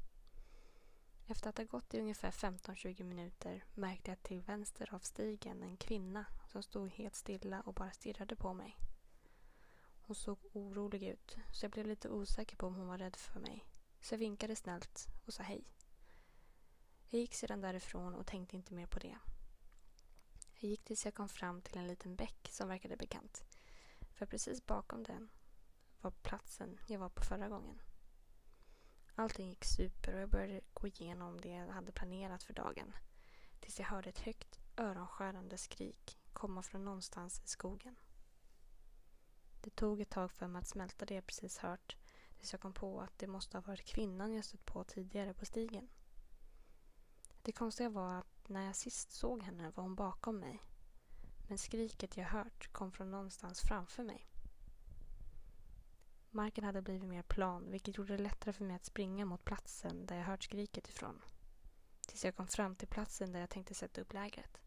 Efter 1.27 1.49
att 1.49 1.57
ha 1.57 1.65
gått 1.65 1.93
i 1.93 1.99
ungefär 1.99 2.31
15-20 2.31 3.03
minuter 3.03 3.63
märkte 3.73 4.11
jag 4.11 4.23
till 4.23 4.41
vänster 4.41 4.93
av 4.93 4.99
stigen 4.99 5.63
en 5.63 5.77
kvinna 5.77 6.25
som 6.47 6.63
stod 6.63 6.89
helt 6.89 7.15
stilla 7.15 7.61
och 7.61 7.73
bara 7.73 7.91
stirrade 7.91 8.35
på 8.35 8.53
mig. 8.53 8.77
Hon 10.07 10.15
såg 10.15 10.39
orolig 10.53 11.03
ut 11.03 11.37
så 11.51 11.65
jag 11.65 11.71
blev 11.71 11.87
lite 11.87 12.09
osäker 12.09 12.55
på 12.55 12.67
om 12.67 12.75
hon 12.75 12.87
var 12.87 12.97
rädd 12.97 13.15
för 13.15 13.39
mig. 13.39 13.65
Så 14.01 14.13
jag 14.13 14.19
vinkade 14.19 14.55
snällt 14.55 15.07
och 15.25 15.33
sa 15.33 15.43
hej. 15.43 15.63
Jag 17.09 17.21
gick 17.21 17.33
sedan 17.35 17.61
därifrån 17.61 18.15
och 18.15 18.27
tänkte 18.27 18.55
inte 18.55 18.73
mer 18.73 18.87
på 18.87 18.99
det. 18.99 19.17
Jag 20.53 20.69
gick 20.69 20.83
tills 20.83 21.05
jag 21.05 21.13
kom 21.13 21.29
fram 21.29 21.61
till 21.61 21.77
en 21.77 21.87
liten 21.87 22.15
bäck 22.15 22.49
som 22.51 22.67
verkade 22.67 22.97
bekant. 22.97 23.43
För 24.13 24.25
precis 24.25 24.65
bakom 24.65 25.03
den 25.03 25.29
var 26.01 26.11
platsen 26.11 26.79
jag 26.87 26.99
var 26.99 27.09
på 27.09 27.23
förra 27.23 27.49
gången. 27.49 27.81
Allting 29.15 29.49
gick 29.49 29.65
super 29.65 30.13
och 30.13 30.21
jag 30.21 30.29
började 30.29 30.61
gå 30.73 30.87
igenom 30.87 31.41
det 31.41 31.49
jag 31.49 31.67
hade 31.67 31.91
planerat 31.91 32.43
för 32.43 32.53
dagen. 32.53 32.95
Tills 33.59 33.79
jag 33.79 33.87
hörde 33.87 34.09
ett 34.09 34.19
högt 34.19 34.59
öronskärande 34.77 35.57
skrik 35.57 36.17
komma 36.33 36.61
från 36.61 36.85
någonstans 36.85 37.41
i 37.45 37.47
skogen. 37.47 37.95
Det 39.65 39.75
tog 39.75 40.01
ett 40.01 40.09
tag 40.09 40.31
för 40.31 40.47
mig 40.47 40.59
att 40.59 40.67
smälta 40.67 41.05
det 41.05 41.15
jag 41.15 41.25
precis 41.25 41.57
hört 41.57 41.97
tills 42.37 42.51
jag 42.51 42.61
kom 42.61 42.73
på 42.73 43.01
att 43.01 43.19
det 43.19 43.27
måste 43.27 43.57
ha 43.57 43.61
varit 43.61 43.85
kvinnan 43.85 44.33
jag 44.33 44.45
stött 44.45 44.65
på 44.65 44.83
tidigare 44.83 45.33
på 45.33 45.45
stigen. 45.45 45.87
Det 47.41 47.51
konstiga 47.51 47.89
var 47.89 48.13
att 48.13 48.49
när 48.49 48.65
jag 48.65 48.75
sist 48.75 49.11
såg 49.11 49.43
henne 49.43 49.71
var 49.75 49.83
hon 49.83 49.95
bakom 49.95 50.39
mig. 50.39 50.61
Men 51.47 51.57
skriket 51.57 52.17
jag 52.17 52.25
hört 52.25 52.71
kom 52.71 52.91
från 52.91 53.11
någonstans 53.11 53.61
framför 53.61 54.03
mig. 54.03 54.27
Marken 56.29 56.63
hade 56.63 56.81
blivit 56.81 57.09
mer 57.09 57.23
plan 57.23 57.71
vilket 57.71 57.97
gjorde 57.97 58.17
det 58.17 58.23
lättare 58.23 58.53
för 58.53 58.63
mig 58.63 58.75
att 58.75 58.85
springa 58.85 59.25
mot 59.25 59.45
platsen 59.45 60.05
där 60.05 60.15
jag 60.15 60.25
hört 60.25 60.43
skriket 60.43 60.89
ifrån. 60.89 61.21
Tills 62.07 62.25
jag 62.25 62.35
kom 62.35 62.47
fram 62.47 62.75
till 62.75 62.87
platsen 62.87 63.31
där 63.31 63.39
jag 63.39 63.49
tänkte 63.49 63.73
sätta 63.73 64.01
upp 64.01 64.13
lägret. 64.13 64.61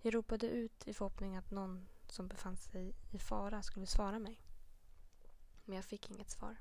Jag 0.00 0.14
ropade 0.14 0.46
ut 0.46 0.88
i 0.88 0.94
förhoppning 0.94 1.36
att 1.36 1.50
någon 1.50 1.88
som 2.14 2.28
befann 2.28 2.56
sig 2.56 2.94
i 3.10 3.18
fara 3.18 3.62
skulle 3.62 3.86
svara 3.86 4.18
mig. 4.18 4.40
Men 5.64 5.76
jag 5.76 5.84
fick 5.84 6.10
inget 6.10 6.30
svar. 6.30 6.56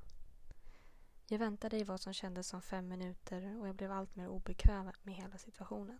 Jag 1.27 1.39
väntade 1.39 1.77
i 1.77 1.83
vad 1.83 1.99
som 1.99 2.13
kändes 2.13 2.47
som 2.47 2.61
fem 2.61 2.87
minuter 2.87 3.59
och 3.59 3.67
jag 3.67 3.75
blev 3.75 3.91
allt 3.91 4.15
mer 4.15 4.27
obekväm 4.27 4.91
med 5.03 5.15
hela 5.15 5.37
situationen. 5.37 5.99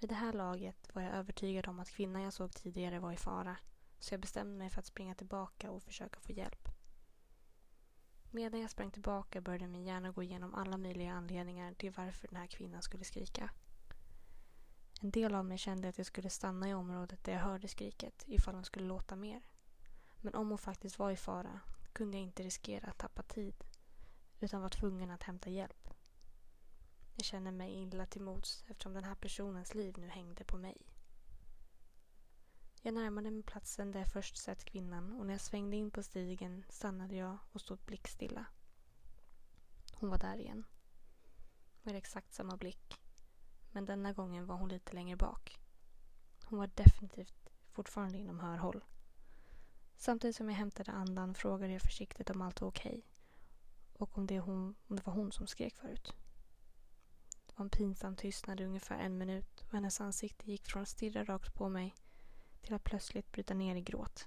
Vid 0.00 0.08
det 0.08 0.14
här 0.14 0.32
laget 0.32 0.94
var 0.94 1.02
jag 1.02 1.14
övertygad 1.14 1.68
om 1.68 1.80
att 1.80 1.90
kvinnan 1.90 2.22
jag 2.22 2.32
såg 2.32 2.52
tidigare 2.52 2.98
var 2.98 3.12
i 3.12 3.16
fara 3.16 3.56
så 3.98 4.14
jag 4.14 4.20
bestämde 4.20 4.58
mig 4.58 4.70
för 4.70 4.78
att 4.78 4.86
springa 4.86 5.14
tillbaka 5.14 5.70
och 5.70 5.82
försöka 5.82 6.20
få 6.20 6.32
hjälp. 6.32 6.68
Medan 8.30 8.60
jag 8.60 8.70
sprang 8.70 8.90
tillbaka 8.90 9.40
började 9.40 9.66
min 9.66 9.84
hjärna 9.84 10.10
gå 10.10 10.22
igenom 10.22 10.54
alla 10.54 10.76
möjliga 10.76 11.12
anledningar 11.12 11.74
till 11.74 11.92
varför 11.92 12.28
den 12.28 12.36
här 12.36 12.46
kvinnan 12.46 12.82
skulle 12.82 13.04
skrika. 13.04 13.50
En 15.02 15.10
del 15.10 15.34
av 15.34 15.44
mig 15.44 15.58
kände 15.58 15.88
att 15.88 15.98
jag 15.98 16.06
skulle 16.06 16.30
stanna 16.30 16.68
i 16.68 16.74
området 16.74 17.24
där 17.24 17.32
jag 17.32 17.40
hörde 17.40 17.68
skriket 17.68 18.24
ifall 18.26 18.54
hon 18.54 18.64
skulle 18.64 18.86
låta 18.86 19.16
mer. 19.16 19.42
Men 20.20 20.34
om 20.34 20.48
hon 20.48 20.58
faktiskt 20.58 20.98
var 20.98 21.10
i 21.10 21.16
fara 21.16 21.60
kunde 21.92 22.16
jag 22.16 22.22
inte 22.24 22.42
riskera 22.42 22.86
att 22.86 22.98
tappa 22.98 23.22
tid 23.22 23.64
utan 24.40 24.62
var 24.62 24.68
tvungen 24.68 25.10
att 25.10 25.22
hämta 25.22 25.50
hjälp. 25.50 25.88
Jag 27.16 27.24
känner 27.24 27.52
mig 27.52 27.82
illa 27.82 28.06
till 28.06 28.22
mods 28.22 28.64
eftersom 28.68 28.92
den 28.94 29.04
här 29.04 29.14
personens 29.14 29.74
liv 29.74 29.94
nu 29.98 30.08
hängde 30.08 30.44
på 30.44 30.56
mig. 30.56 30.76
Jag 32.82 32.94
närmade 32.94 33.30
mig 33.30 33.42
platsen 33.42 33.92
där 33.92 34.00
jag 34.00 34.12
först 34.12 34.36
sett 34.36 34.64
kvinnan 34.64 35.12
och 35.12 35.26
när 35.26 35.34
jag 35.34 35.40
svängde 35.40 35.76
in 35.76 35.90
på 35.90 36.02
stigen 36.02 36.64
stannade 36.68 37.16
jag 37.16 37.38
och 37.52 37.60
stod 37.60 37.78
blickstilla. 37.78 38.46
Hon 39.94 40.10
var 40.10 40.18
där 40.18 40.36
igen. 40.36 40.64
Med 41.82 41.96
exakt 41.96 42.32
samma 42.34 42.56
blick 42.56 43.01
men 43.72 43.84
denna 43.84 44.12
gången 44.12 44.46
var 44.46 44.56
hon 44.56 44.68
lite 44.68 44.92
längre 44.92 45.16
bak. 45.16 45.60
Hon 46.44 46.58
var 46.58 46.70
definitivt 46.74 47.50
fortfarande 47.72 48.18
inom 48.18 48.40
hörhåll. 48.40 48.84
Samtidigt 49.96 50.36
som 50.36 50.48
jag 50.48 50.56
hämtade 50.56 50.92
andan 50.92 51.34
frågade 51.34 51.72
jag 51.72 51.82
försiktigt 51.82 52.30
om 52.30 52.42
allt 52.42 52.60
var 52.60 52.68
okej 52.68 52.90
okay 52.90 53.02
och 53.92 54.18
om 54.18 54.26
det, 54.26 54.40
hon, 54.40 54.74
om 54.86 54.96
det 54.96 55.06
var 55.06 55.12
hon 55.12 55.32
som 55.32 55.46
skrek 55.46 55.76
förut. 55.76 56.14
Det 57.46 57.52
var 57.56 57.64
en 57.64 57.70
pinsam 57.70 58.16
tystnad 58.16 58.60
i 58.60 58.64
ungefär 58.64 58.98
en 58.98 59.18
minut 59.18 59.60
och 59.60 59.72
hennes 59.72 60.00
ansikte 60.00 60.50
gick 60.50 60.66
från 60.66 60.82
att 60.82 60.88
stirra 60.88 61.24
rakt 61.24 61.54
på 61.54 61.68
mig 61.68 61.94
till 62.60 62.74
att 62.74 62.84
plötsligt 62.84 63.32
bryta 63.32 63.54
ner 63.54 63.76
i 63.76 63.80
gråt. 63.80 64.26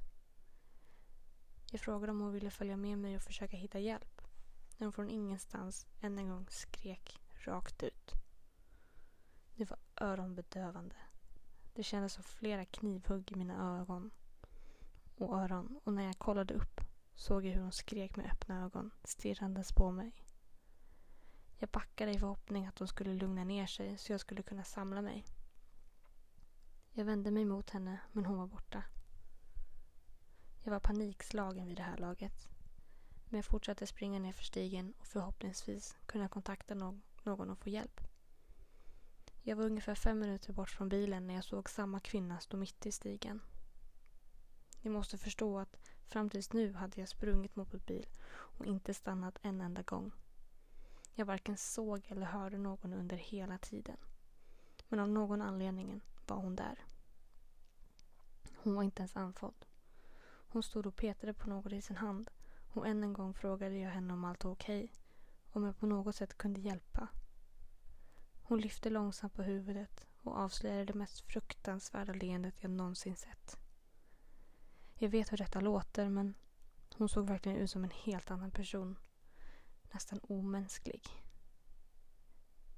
Jag 1.72 1.82
frågade 1.82 2.12
om 2.12 2.22
hon 2.22 2.34
ville 2.34 2.52
följa 2.52 2.78
med 2.78 2.98
mig 2.98 3.16
och 3.16 3.22
försöka 3.22 3.58
hitta 3.58 3.80
hjälp 3.80 4.22
när 4.78 4.86
hon 4.86 4.94
från 4.94 5.10
ingenstans 5.10 5.88
än 6.02 6.18
en 6.18 6.30
gång 6.30 6.48
skrek 6.50 7.20
rakt 7.46 7.84
ut. 7.84 8.12
Det 9.56 9.70
var 9.70 9.80
öronbedövande. 9.96 10.96
Det 11.74 11.84
kändes 11.84 12.14
som 12.14 12.24
flera 12.24 12.66
knivhugg 12.66 13.32
i 13.32 13.36
mina 13.36 13.80
ögon 13.82 14.12
och 15.18 15.40
öron 15.40 15.80
och 15.84 15.94
när 15.94 16.04
jag 16.04 16.18
kollade 16.18 16.54
upp 16.54 16.82
såg 17.14 17.46
jag 17.46 17.54
hur 17.54 17.62
hon 17.62 17.72
skrek 17.72 18.16
med 18.16 18.32
öppna 18.32 18.66
ögon 18.66 18.92
stirrandes 19.04 19.74
på 19.74 19.92
mig. 19.92 20.12
Jag 21.58 21.70
backade 21.70 22.12
i 22.12 22.20
förhoppning 22.20 22.66
att 22.66 22.80
hon 22.80 22.88
skulle 22.88 23.14
lugna 23.14 23.44
ner 23.44 23.66
sig 23.66 23.98
så 23.98 24.12
jag 24.12 24.20
skulle 24.20 24.44
kunna 24.44 24.64
samla 24.64 25.02
mig. 25.02 25.26
Jag 26.92 27.06
vände 27.06 27.32
mig 27.32 27.46
mot 27.46 27.70
henne 27.70 28.00
men 28.12 28.26
hon 28.26 28.38
var 28.38 28.48
borta. 28.48 28.84
Jag 30.64 30.72
var 30.72 30.80
panikslagen 30.80 31.68
vid 31.68 31.78
det 31.78 31.84
här 31.84 31.98
laget. 31.98 32.50
Men 33.26 33.38
jag 33.38 33.46
fortsatte 33.46 33.88
springa 33.88 34.20
ner 34.20 34.32
för 34.32 34.44
stigen 34.44 34.94
och 35.00 35.08
förhoppningsvis 35.08 35.98
kunna 36.06 36.28
kontakta 36.28 36.76
någon 36.76 37.50
och 37.50 37.60
få 37.60 37.70
hjälp. 37.70 38.02
Jag 39.48 39.56
var 39.56 39.66
ungefär 39.66 39.96
fem 39.96 40.20
minuter 40.20 40.54
bort 40.54 40.70
från 40.70 40.90
bilen 40.90 41.28
när 41.28 41.34
jag 41.34 41.44
såg 41.44 41.70
samma 41.70 42.00
kvinna 42.00 42.40
stå 42.40 42.58
mitt 42.58 42.86
i 42.86 42.92
stigen. 42.92 43.42
Ni 44.82 44.90
måste 44.90 45.18
förstå 45.18 45.60
att 45.60 45.78
fram 46.08 46.30
tills 46.30 46.54
nu 46.54 46.74
hade 46.74 47.00
jag 47.00 47.10
sprungit 47.10 47.56
mot 47.56 47.74
vår 47.74 47.80
bil 47.80 48.08
och 48.28 48.66
inte 48.66 48.94
stannat 48.94 49.40
en 49.42 49.62
enda 49.62 49.82
gång. 49.82 50.12
Jag 51.14 51.26
varken 51.26 51.58
såg 51.58 52.06
eller 52.08 52.26
hörde 52.26 52.58
någon 52.58 52.94
under 52.94 53.18
hela 53.18 53.58
tiden. 53.58 53.98
Men 54.88 55.00
av 55.00 55.10
någon 55.10 55.42
anledning 55.42 56.02
var 56.28 56.38
hon 56.38 56.56
där. 56.56 56.86
Hon 58.56 58.76
var 58.76 58.84
inte 58.84 59.02
ens 59.02 59.16
andfådd. 59.16 59.66
Hon 60.48 60.64
stod 60.64 60.86
och 60.86 60.96
petade 60.96 61.34
på 61.34 61.50
något 61.50 61.74
i 61.74 61.82
sin 61.82 61.98
hand 61.98 62.32
och 62.74 62.88
än 62.88 63.04
en 63.04 63.14
gång 63.14 63.34
frågade 63.34 63.76
jag 63.76 63.92
henne 63.92 64.14
om 64.14 64.24
allt 64.24 64.44
var 64.44 64.52
okej. 64.52 64.92
Om 65.52 65.64
jag 65.64 65.78
på 65.80 65.86
något 65.86 66.16
sätt 66.16 66.38
kunde 66.38 66.62
hjälpa. 66.62 67.08
Hon 68.48 68.62
lyfte 68.62 68.90
långsamt 68.90 69.34
på 69.34 69.44
huvudet 69.44 70.06
och 70.24 70.38
avslöjade 70.38 70.86
det 70.86 70.94
mest 70.94 71.22
fruktansvärda 71.22 72.14
leendet 72.14 72.56
jag 72.62 72.72
någonsin 72.72 73.16
sett. 73.16 73.58
Jag 74.96 75.10
vet 75.10 75.32
hur 75.32 75.38
detta 75.38 75.62
låter 75.62 76.10
men 76.10 76.34
hon 76.98 77.10
såg 77.10 77.28
verkligen 77.28 77.58
ut 77.58 77.72
som 77.72 77.84
en 77.84 77.92
helt 78.04 78.32
annan 78.32 78.52
person. 78.52 78.98
Nästan 79.92 80.20
omänsklig. 80.24 81.02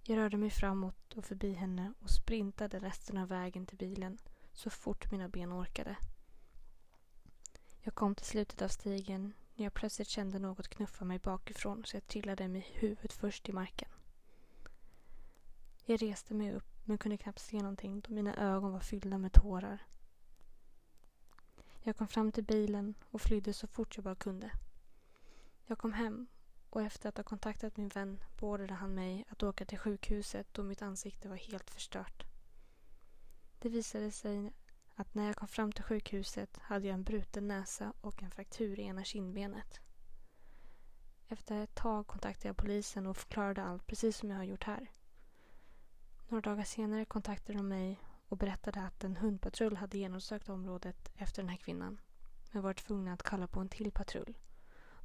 Jag 0.04 0.18
rörde 0.18 0.38
mig 0.38 0.50
framåt 0.50 1.14
och 1.14 1.26
förbi 1.26 1.54
henne 1.54 1.94
och 2.00 2.10
sprintade 2.10 2.80
resten 2.80 3.18
av 3.18 3.28
vägen 3.28 3.66
till 3.66 3.78
bilen 3.78 4.18
så 4.54 4.70
fort 4.70 5.12
mina 5.12 5.30
ben 5.30 5.54
orkade. 5.54 5.98
Jag 7.80 7.96
kom 7.96 8.16
till 8.16 8.26
slutet 8.26 8.62
av 8.62 8.68
stigen 8.68 9.34
när 9.56 9.64
jag 9.64 9.74
plötsligt 9.74 10.08
kände 10.08 10.40
något 10.40 10.68
knuffa 10.68 11.06
mig 11.06 11.20
bakifrån 11.20 11.86
så 11.86 11.96
jag 11.96 12.08
trillade 12.08 12.48
med 12.48 12.62
huvudet 12.62 13.14
först 13.14 13.50
i 13.50 13.54
marken. 13.54 13.90
Jag 15.89 16.01
reste 16.01 16.34
mig 16.34 16.53
upp 16.53 16.67
men 16.86 16.98
kunde 16.98 17.17
knappt 17.17 17.39
se 17.39 17.58
någonting 17.58 18.01
då 18.01 18.13
mina 18.13 18.36
ögon 18.36 18.72
var 18.72 18.79
fyllda 18.79 19.17
med 19.17 19.34
tårar. 19.34 19.88
Jag 21.84 21.98
kom 21.98 22.08
fram 22.08 22.32
till 22.32 22.44
bilen 22.44 22.94
och 23.12 23.22
flydde 23.22 23.53
så 23.53 23.67
fort 23.67 23.98
jag 23.98 24.03
bara 24.03 24.15
kunde. 24.15 24.51
Jag 25.65 25.77
kom 25.77 25.94
hem 25.94 26.27
och 26.70 26.82
efter 26.82 27.10
att 27.10 27.17
ha 27.17 27.24
kontaktat 27.24 27.77
min 27.77 27.88
vän 27.88 28.24
beordrade 28.39 28.74
han 28.74 28.96
mig 28.96 29.25
att 29.29 29.44
åka 29.44 29.65
till 29.65 29.77
sjukhuset 29.77 30.48
då 30.53 30.63
mitt 30.63 30.82
ansikte 30.82 31.29
var 31.29 31.36
helt 31.36 31.70
förstört. 31.70 32.24
Det 33.60 33.70
visade 33.70 34.12
sig 34.12 34.53
att 34.96 35.13
när 35.13 35.27
jag 35.27 35.36
kom 35.36 35.48
fram 35.48 35.72
till 35.72 35.84
sjukhuset 35.84 36.58
hade 36.58 36.88
jag 36.88 36.94
en 36.94 37.03
bruten 37.03 37.48
näsa 37.48 37.94
och 38.01 38.24
en 38.24 38.32
fraktur 38.32 38.79
i 38.79 38.84
ena 38.84 39.03
kindbenet. 39.03 39.79
Efter 41.27 41.63
ett 41.63 41.75
tag 41.75 42.08
kontaktade 42.08 42.48
jag 42.48 42.58
polisen 42.58 43.08
och 43.08 43.17
förklarade 43.17 43.63
allt 43.63 43.88
precis 43.88 44.17
som 44.17 44.29
jag 44.29 44.38
har 44.38 44.44
gjort 44.44 44.63
här. 44.63 44.91
Några 46.29 46.50
dagar 46.50 46.63
senare 46.63 47.05
kontaktade 47.05 47.60
de 47.60 47.67
mig 47.67 48.00
och 48.27 48.38
berättade 48.38 48.81
att 48.81 49.03
en 49.03 49.15
hundpatrull 49.15 49.75
hade 49.77 49.98
genomsökt 49.98 50.50
området 50.50 51.12
efter 51.15 51.41
den 51.41 51.50
här 51.50 51.57
kvinnan 51.57 52.00
men 52.51 52.62
var 52.62 52.74
tvungna 52.74 53.13
att 53.13 53.24
kalla 53.24 53.48
på 53.48 53.60
en 53.60 53.69
till 53.69 53.91
patrull 53.91 54.38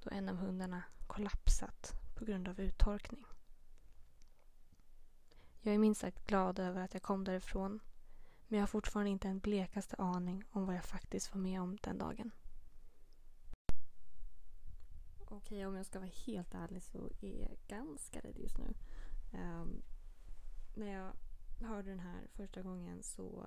då 0.02 0.10
en 0.10 0.28
av 0.28 0.36
hundarna 0.36 0.82
kollapsat 1.06 1.92
på 2.14 2.24
grund 2.24 2.48
av 2.48 2.60
uttorkning. 2.60 3.24
Jag 5.60 5.74
är 5.74 5.78
minst 5.78 6.00
sagt 6.00 6.26
glad 6.26 6.58
över 6.58 6.80
att 6.80 6.94
jag 6.94 7.02
kom 7.02 7.24
därifrån 7.24 7.80
men 8.48 8.58
jag 8.58 8.62
har 8.62 8.68
fortfarande 8.68 9.10
inte 9.10 9.28
en 9.28 9.38
blekaste 9.38 9.96
aning 9.96 10.44
om 10.50 10.66
vad 10.66 10.76
jag 10.76 10.84
faktiskt 10.84 11.34
var 11.34 11.40
med 11.40 11.60
om 11.60 11.76
den 11.82 11.98
dagen. 11.98 12.30
Okej, 15.28 15.66
om 15.66 15.76
jag 15.76 15.86
ska 15.86 15.98
vara 15.98 16.10
helt 16.26 16.54
ärlig 16.54 16.82
så 16.82 17.10
är 17.20 17.40
jag 17.40 17.58
ganska 17.68 18.20
rädd 18.20 18.38
just 18.38 18.58
nu. 18.58 18.74
Um, 19.32 19.82
när 20.74 20.86
jag 20.86 21.12
hörde 21.68 21.90
den 21.90 22.00
här 22.00 22.28
första 22.32 22.62
gången 22.62 23.02
så 23.02 23.46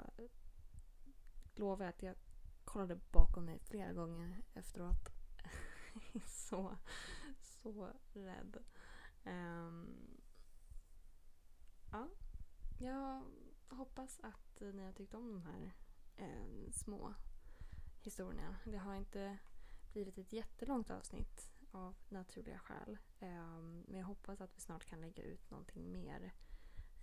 lovar 1.55 1.85
jag 1.85 1.89
att 1.89 2.03
jag 2.03 2.15
kollade 2.63 2.99
bakom 3.11 3.45
mig 3.45 3.59
flera 3.59 3.93
gånger 3.93 4.43
efteråt. 4.53 5.09
så, 6.25 6.77
så 7.41 7.93
rädd. 8.13 8.57
Um, 9.25 10.21
ja, 11.91 12.09
jag 12.79 13.23
hoppas 13.67 14.19
att 14.19 14.61
ni 14.73 14.83
har 14.83 14.93
tyckt 14.93 15.13
om 15.13 15.31
de 15.31 15.41
här 15.41 15.73
eh, 16.15 16.71
små 16.71 17.13
historierna. 18.01 18.55
Det 18.65 18.77
har 18.77 18.95
inte 18.95 19.37
blivit 19.91 20.17
ett 20.17 20.33
jättelångt 20.33 20.89
avsnitt 20.89 21.51
av 21.71 21.95
naturliga 22.09 22.59
skäl. 22.59 22.97
Eh, 23.19 23.57
men 23.61 23.97
jag 23.97 24.05
hoppas 24.05 24.41
att 24.41 24.57
vi 24.57 24.61
snart 24.61 24.85
kan 24.85 25.01
lägga 25.01 25.23
ut 25.23 25.51
någonting 25.51 25.91
mer. 25.91 26.33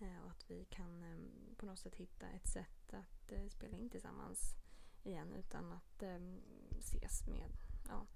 Eh, 0.00 0.24
och 0.24 0.30
att 0.30 0.50
vi 0.50 0.64
kan 0.64 1.02
ehm, 1.02 1.54
på 1.56 1.66
något 1.66 1.78
sätt 1.78 1.94
hitta 1.94 2.28
ett 2.28 2.48
sätt 2.48 2.94
att 2.94 3.32
eh, 3.32 3.48
spela 3.48 3.76
in 3.76 3.90
tillsammans 3.90 4.56
igen 5.02 5.32
utan 5.32 5.72
att 5.72 6.02
ehm, 6.02 6.40
ses 6.78 7.26
med 7.26 7.50
ja, 7.88 8.06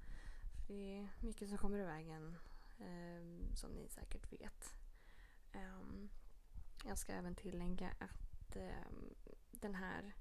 för 0.67 0.75
det 0.75 0.99
är 0.99 1.11
mycket 1.21 1.49
som 1.49 1.59
kommer 1.59 1.79
i 1.79 1.85
vägen 1.85 2.37
ehm, 2.79 3.57
som 3.57 3.71
ni 3.71 3.89
säkert 3.89 4.33
vet. 4.33 4.73
Jag 6.85 6.99
ska 6.99 7.12
även 7.12 7.35
tillägga 7.35 7.95
att 7.99 8.57
den 9.51 9.75
här 9.75 10.15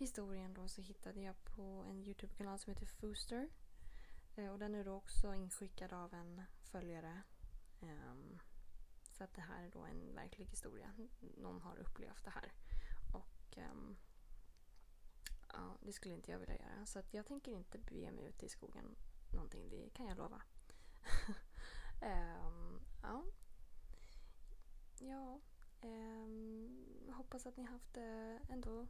historien 0.00 0.54
då 0.54 0.68
så 0.68 0.80
hittade 0.80 1.20
jag 1.20 1.44
på 1.44 1.62
en 1.88 2.02
Youtube-kanal 2.02 2.58
som 2.58 2.70
heter 2.70 2.86
Fooster. 2.86 3.48
Eh, 4.36 4.52
och 4.52 4.58
den 4.58 4.74
är 4.74 4.84
då 4.84 4.94
också 4.94 5.34
inskickad 5.34 5.92
av 5.92 6.14
en 6.14 6.42
följare. 6.62 7.22
Um, 7.80 8.40
så 9.20 9.24
att 9.24 9.34
det 9.34 9.40
här 9.40 9.64
är 9.64 9.70
då 9.70 9.84
en 9.84 10.14
verklig 10.14 10.46
historia. 10.46 10.92
Någon 11.20 11.60
har 11.60 11.78
upplevt 11.78 12.24
det 12.24 12.30
här. 12.30 12.52
Och 13.12 13.58
ehm, 13.58 13.96
ja, 15.52 15.78
det 15.80 15.92
skulle 15.92 16.14
inte 16.14 16.30
jag 16.30 16.38
vilja 16.38 16.56
göra. 16.56 16.86
Så 16.86 16.98
att 16.98 17.14
jag 17.14 17.26
tänker 17.26 17.52
inte 17.52 17.78
bege 17.78 18.12
mig 18.12 18.24
ut 18.24 18.42
i 18.42 18.48
skogen 18.48 18.96
någonting, 19.32 19.68
det 19.68 19.90
kan 19.94 20.06
jag 20.06 20.18
lova. 20.18 20.42
um, 22.02 22.80
ja. 23.02 23.24
Ja. 24.98 25.40
Um, 25.82 27.12
hoppas 27.12 27.46
att 27.46 27.56
ni 27.56 27.64
haft 27.64 27.94
det 27.94 28.40
ändå 28.48 28.86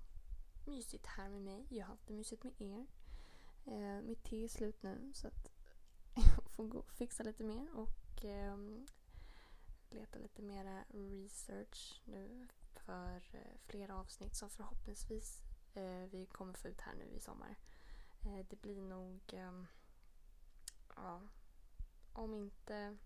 mysigt 0.66 1.06
här 1.06 1.28
med 1.28 1.42
mig. 1.42 1.66
Jag 1.68 1.86
har 1.86 1.90
haft 1.90 2.06
det 2.06 2.14
mysigt 2.14 2.42
med 2.42 2.60
er. 2.60 2.86
Uh, 3.66 4.02
mitt 4.02 4.24
te 4.24 4.44
är 4.44 4.48
slut 4.48 4.82
nu 4.82 5.10
så 5.14 5.26
att 5.28 5.50
jag 6.14 6.50
får 6.50 6.64
gå 6.64 6.78
och 6.78 6.92
fixa 6.92 7.22
lite 7.22 7.44
mer 7.44 7.70
och 7.74 8.24
um, 8.24 8.86
leta 9.92 10.18
lite 10.18 10.42
mera 10.42 10.85
research 10.88 12.03
nu 12.05 12.48
för 12.72 13.22
eh, 13.33 13.59
flera 13.66 13.96
avsnitt 13.96 14.37
som 14.37 14.50
förhoppningsvis 14.50 15.42
eh, 15.74 16.05
vi 16.11 16.26
kommer 16.26 16.55
få 16.55 16.68
ut 16.68 16.81
här 16.81 16.94
nu 16.94 17.05
i 17.05 17.20
sommar. 17.20 17.57
Eh, 18.22 18.46
det 18.48 18.57
blir 18.62 18.83
nog 18.83 19.20
ehm, 19.33 19.66
ja, 20.96 21.20
om 22.12 22.35
inte 22.35 22.96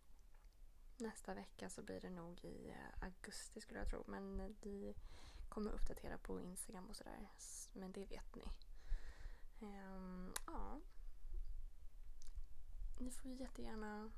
nästa 0.96 1.34
vecka 1.34 1.70
så 1.70 1.82
blir 1.82 2.00
det 2.00 2.10
nog 2.10 2.44
i 2.44 2.74
augusti 3.00 3.60
skulle 3.60 3.78
jag 3.78 3.88
tro. 3.88 4.04
Men 4.06 4.56
vi 4.60 4.94
kommer 5.48 5.70
uppdatera 5.70 6.18
på 6.18 6.40
Instagram 6.40 6.90
och 6.90 6.96
sådär. 6.96 7.28
Men 7.72 7.92
det 7.92 8.04
vet 8.04 8.34
ni. 8.34 8.44
Ehm, 9.60 10.32
ja. 10.46 10.80
Ni 12.98 13.10
får 13.10 13.30
jättegärna 13.32 14.10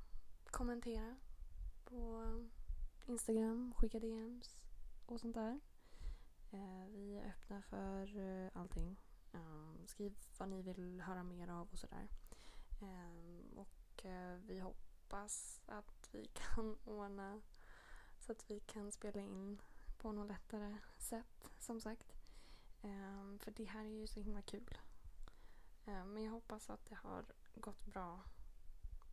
kommentera 0.45 1.15
på 1.85 2.23
Instagram, 3.07 3.73
skicka 3.77 3.99
DMs 3.99 4.57
och 5.05 5.19
sånt 5.19 5.35
där. 5.35 5.59
Eh, 6.51 6.87
vi 6.89 7.17
är 7.17 7.29
öppna 7.29 7.61
för 7.61 8.17
eh, 8.17 8.49
allting. 8.53 8.99
Ehm, 9.33 9.87
skriv 9.87 10.17
vad 10.37 10.49
ni 10.49 10.61
vill 10.61 11.01
höra 11.01 11.23
mer 11.23 11.47
av 11.47 11.67
och 11.71 11.79
sådär. 11.79 12.07
Ehm, 12.81 13.57
och 13.57 14.05
eh, 14.05 14.37
vi 14.37 14.59
hoppas 14.59 15.61
att 15.65 16.09
vi 16.11 16.25
kan 16.33 16.77
ordna 16.85 17.41
så 18.19 18.31
att 18.31 18.51
vi 18.51 18.59
kan 18.59 18.91
spela 18.91 19.21
in 19.21 19.61
på 19.97 20.11
något 20.11 20.27
lättare 20.27 20.77
sätt 20.97 21.51
som 21.59 21.81
sagt. 21.81 22.13
Ehm, 22.81 23.39
för 23.39 23.51
det 23.51 23.65
här 23.65 23.85
är 23.85 23.99
ju 23.99 24.07
så 24.07 24.19
himla 24.19 24.41
kul. 24.41 24.77
Men 25.85 26.23
jag 26.23 26.31
hoppas 26.31 26.69
att 26.69 26.85
det 26.85 26.95
har 26.95 27.25
gått 27.55 27.85
bra 27.85 28.23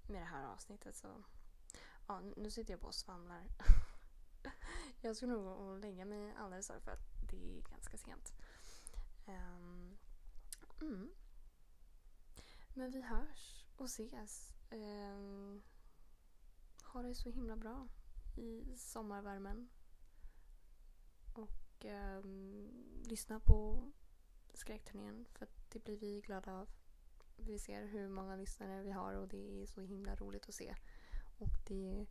med 0.08 0.22
det 0.22 0.26
här 0.26 0.44
avsnittet. 0.44 0.96
Så 0.96 1.24
ja, 2.06 2.20
nu 2.36 2.50
sitter 2.50 2.72
jag 2.72 2.80
på 2.80 2.86
och 2.86 2.94
svamlar. 2.94 3.48
jag 5.00 5.16
ska 5.16 5.26
nog 5.26 5.44
gå 5.44 5.50
och 5.50 5.78
lägga 5.78 6.04
mig 6.04 6.34
alldeles 6.38 6.66
för 6.66 6.90
att 6.90 7.30
det 7.30 7.58
är 7.58 7.62
ganska 7.62 7.98
sent. 7.98 8.32
Um, 9.26 9.98
mm. 10.80 11.10
Men 12.74 12.90
vi 12.90 13.00
hörs 13.00 13.66
och 13.76 13.84
ses. 13.84 14.54
Um, 14.70 15.62
ha 16.84 17.02
det 17.02 17.14
så 17.14 17.28
himla 17.28 17.56
bra 17.56 17.88
i 18.36 18.76
sommarvärmen. 18.76 19.68
Och 21.34 21.84
um, 21.84 22.70
lyssna 23.04 23.40
på 23.40 23.90
skräckturnén 24.54 25.26
för 25.32 25.48
det 25.68 25.84
blir 25.84 25.96
vi 25.96 26.20
glada 26.20 26.52
av. 26.52 26.68
Vi 27.36 27.58
ser 27.58 27.86
hur 27.86 28.08
många 28.08 28.36
lyssnare 28.36 28.82
vi 28.82 28.90
har 28.90 29.14
och 29.14 29.28
det 29.28 29.62
är 29.62 29.66
så 29.66 29.80
himla 29.80 30.14
roligt 30.14 30.48
att 30.48 30.54
se. 30.54 30.74
Och 31.38 31.52
det 31.66 32.06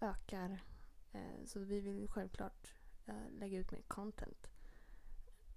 ökar. 0.00 0.64
Eh, 1.12 1.44
så 1.44 1.60
vi 1.60 1.80
vill 1.80 2.08
självklart 2.08 2.74
eh, 3.06 3.30
lägga 3.30 3.58
ut 3.58 3.70
mer 3.70 3.82
content 3.82 4.46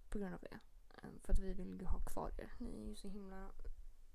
på 0.10 0.19
grund 0.19 0.34
av 0.34 0.41
det. 0.41 0.60
Eh, 0.97 1.10
för 1.23 1.34
att 1.34 1.39
vi 1.39 1.53
vill 1.53 1.79
ju 1.79 1.86
ha 1.86 1.99
kvar 1.99 2.34
er. 2.38 2.53
Ni 2.57 2.81
är 2.81 2.86
ju 2.86 2.95
så 2.95 3.07
himla 3.07 3.51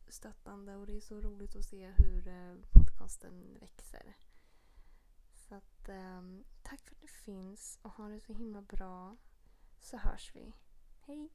stöttande 0.09 0.77
och 0.77 0.87
det 0.87 0.97
är 0.97 1.01
så 1.01 1.21
roligt 1.21 1.57
att 1.57 1.65
se 1.65 1.93
hur 1.99 2.23
podcasten 2.73 3.59
växer. 3.61 4.17
Så 5.33 5.55
att 5.55 5.89
ehm, 5.89 6.45
tack 6.63 6.81
för 6.81 6.95
att 6.95 7.03
ni 7.03 7.09
finns 7.09 7.79
och 7.83 7.91
ha 7.91 8.09
det 8.09 8.21
så 8.21 8.33
himla 8.33 8.63
bra. 8.63 9.17
Så 9.81 9.97
hörs 9.97 10.33
vi. 10.35 10.53
Hej! 11.01 11.31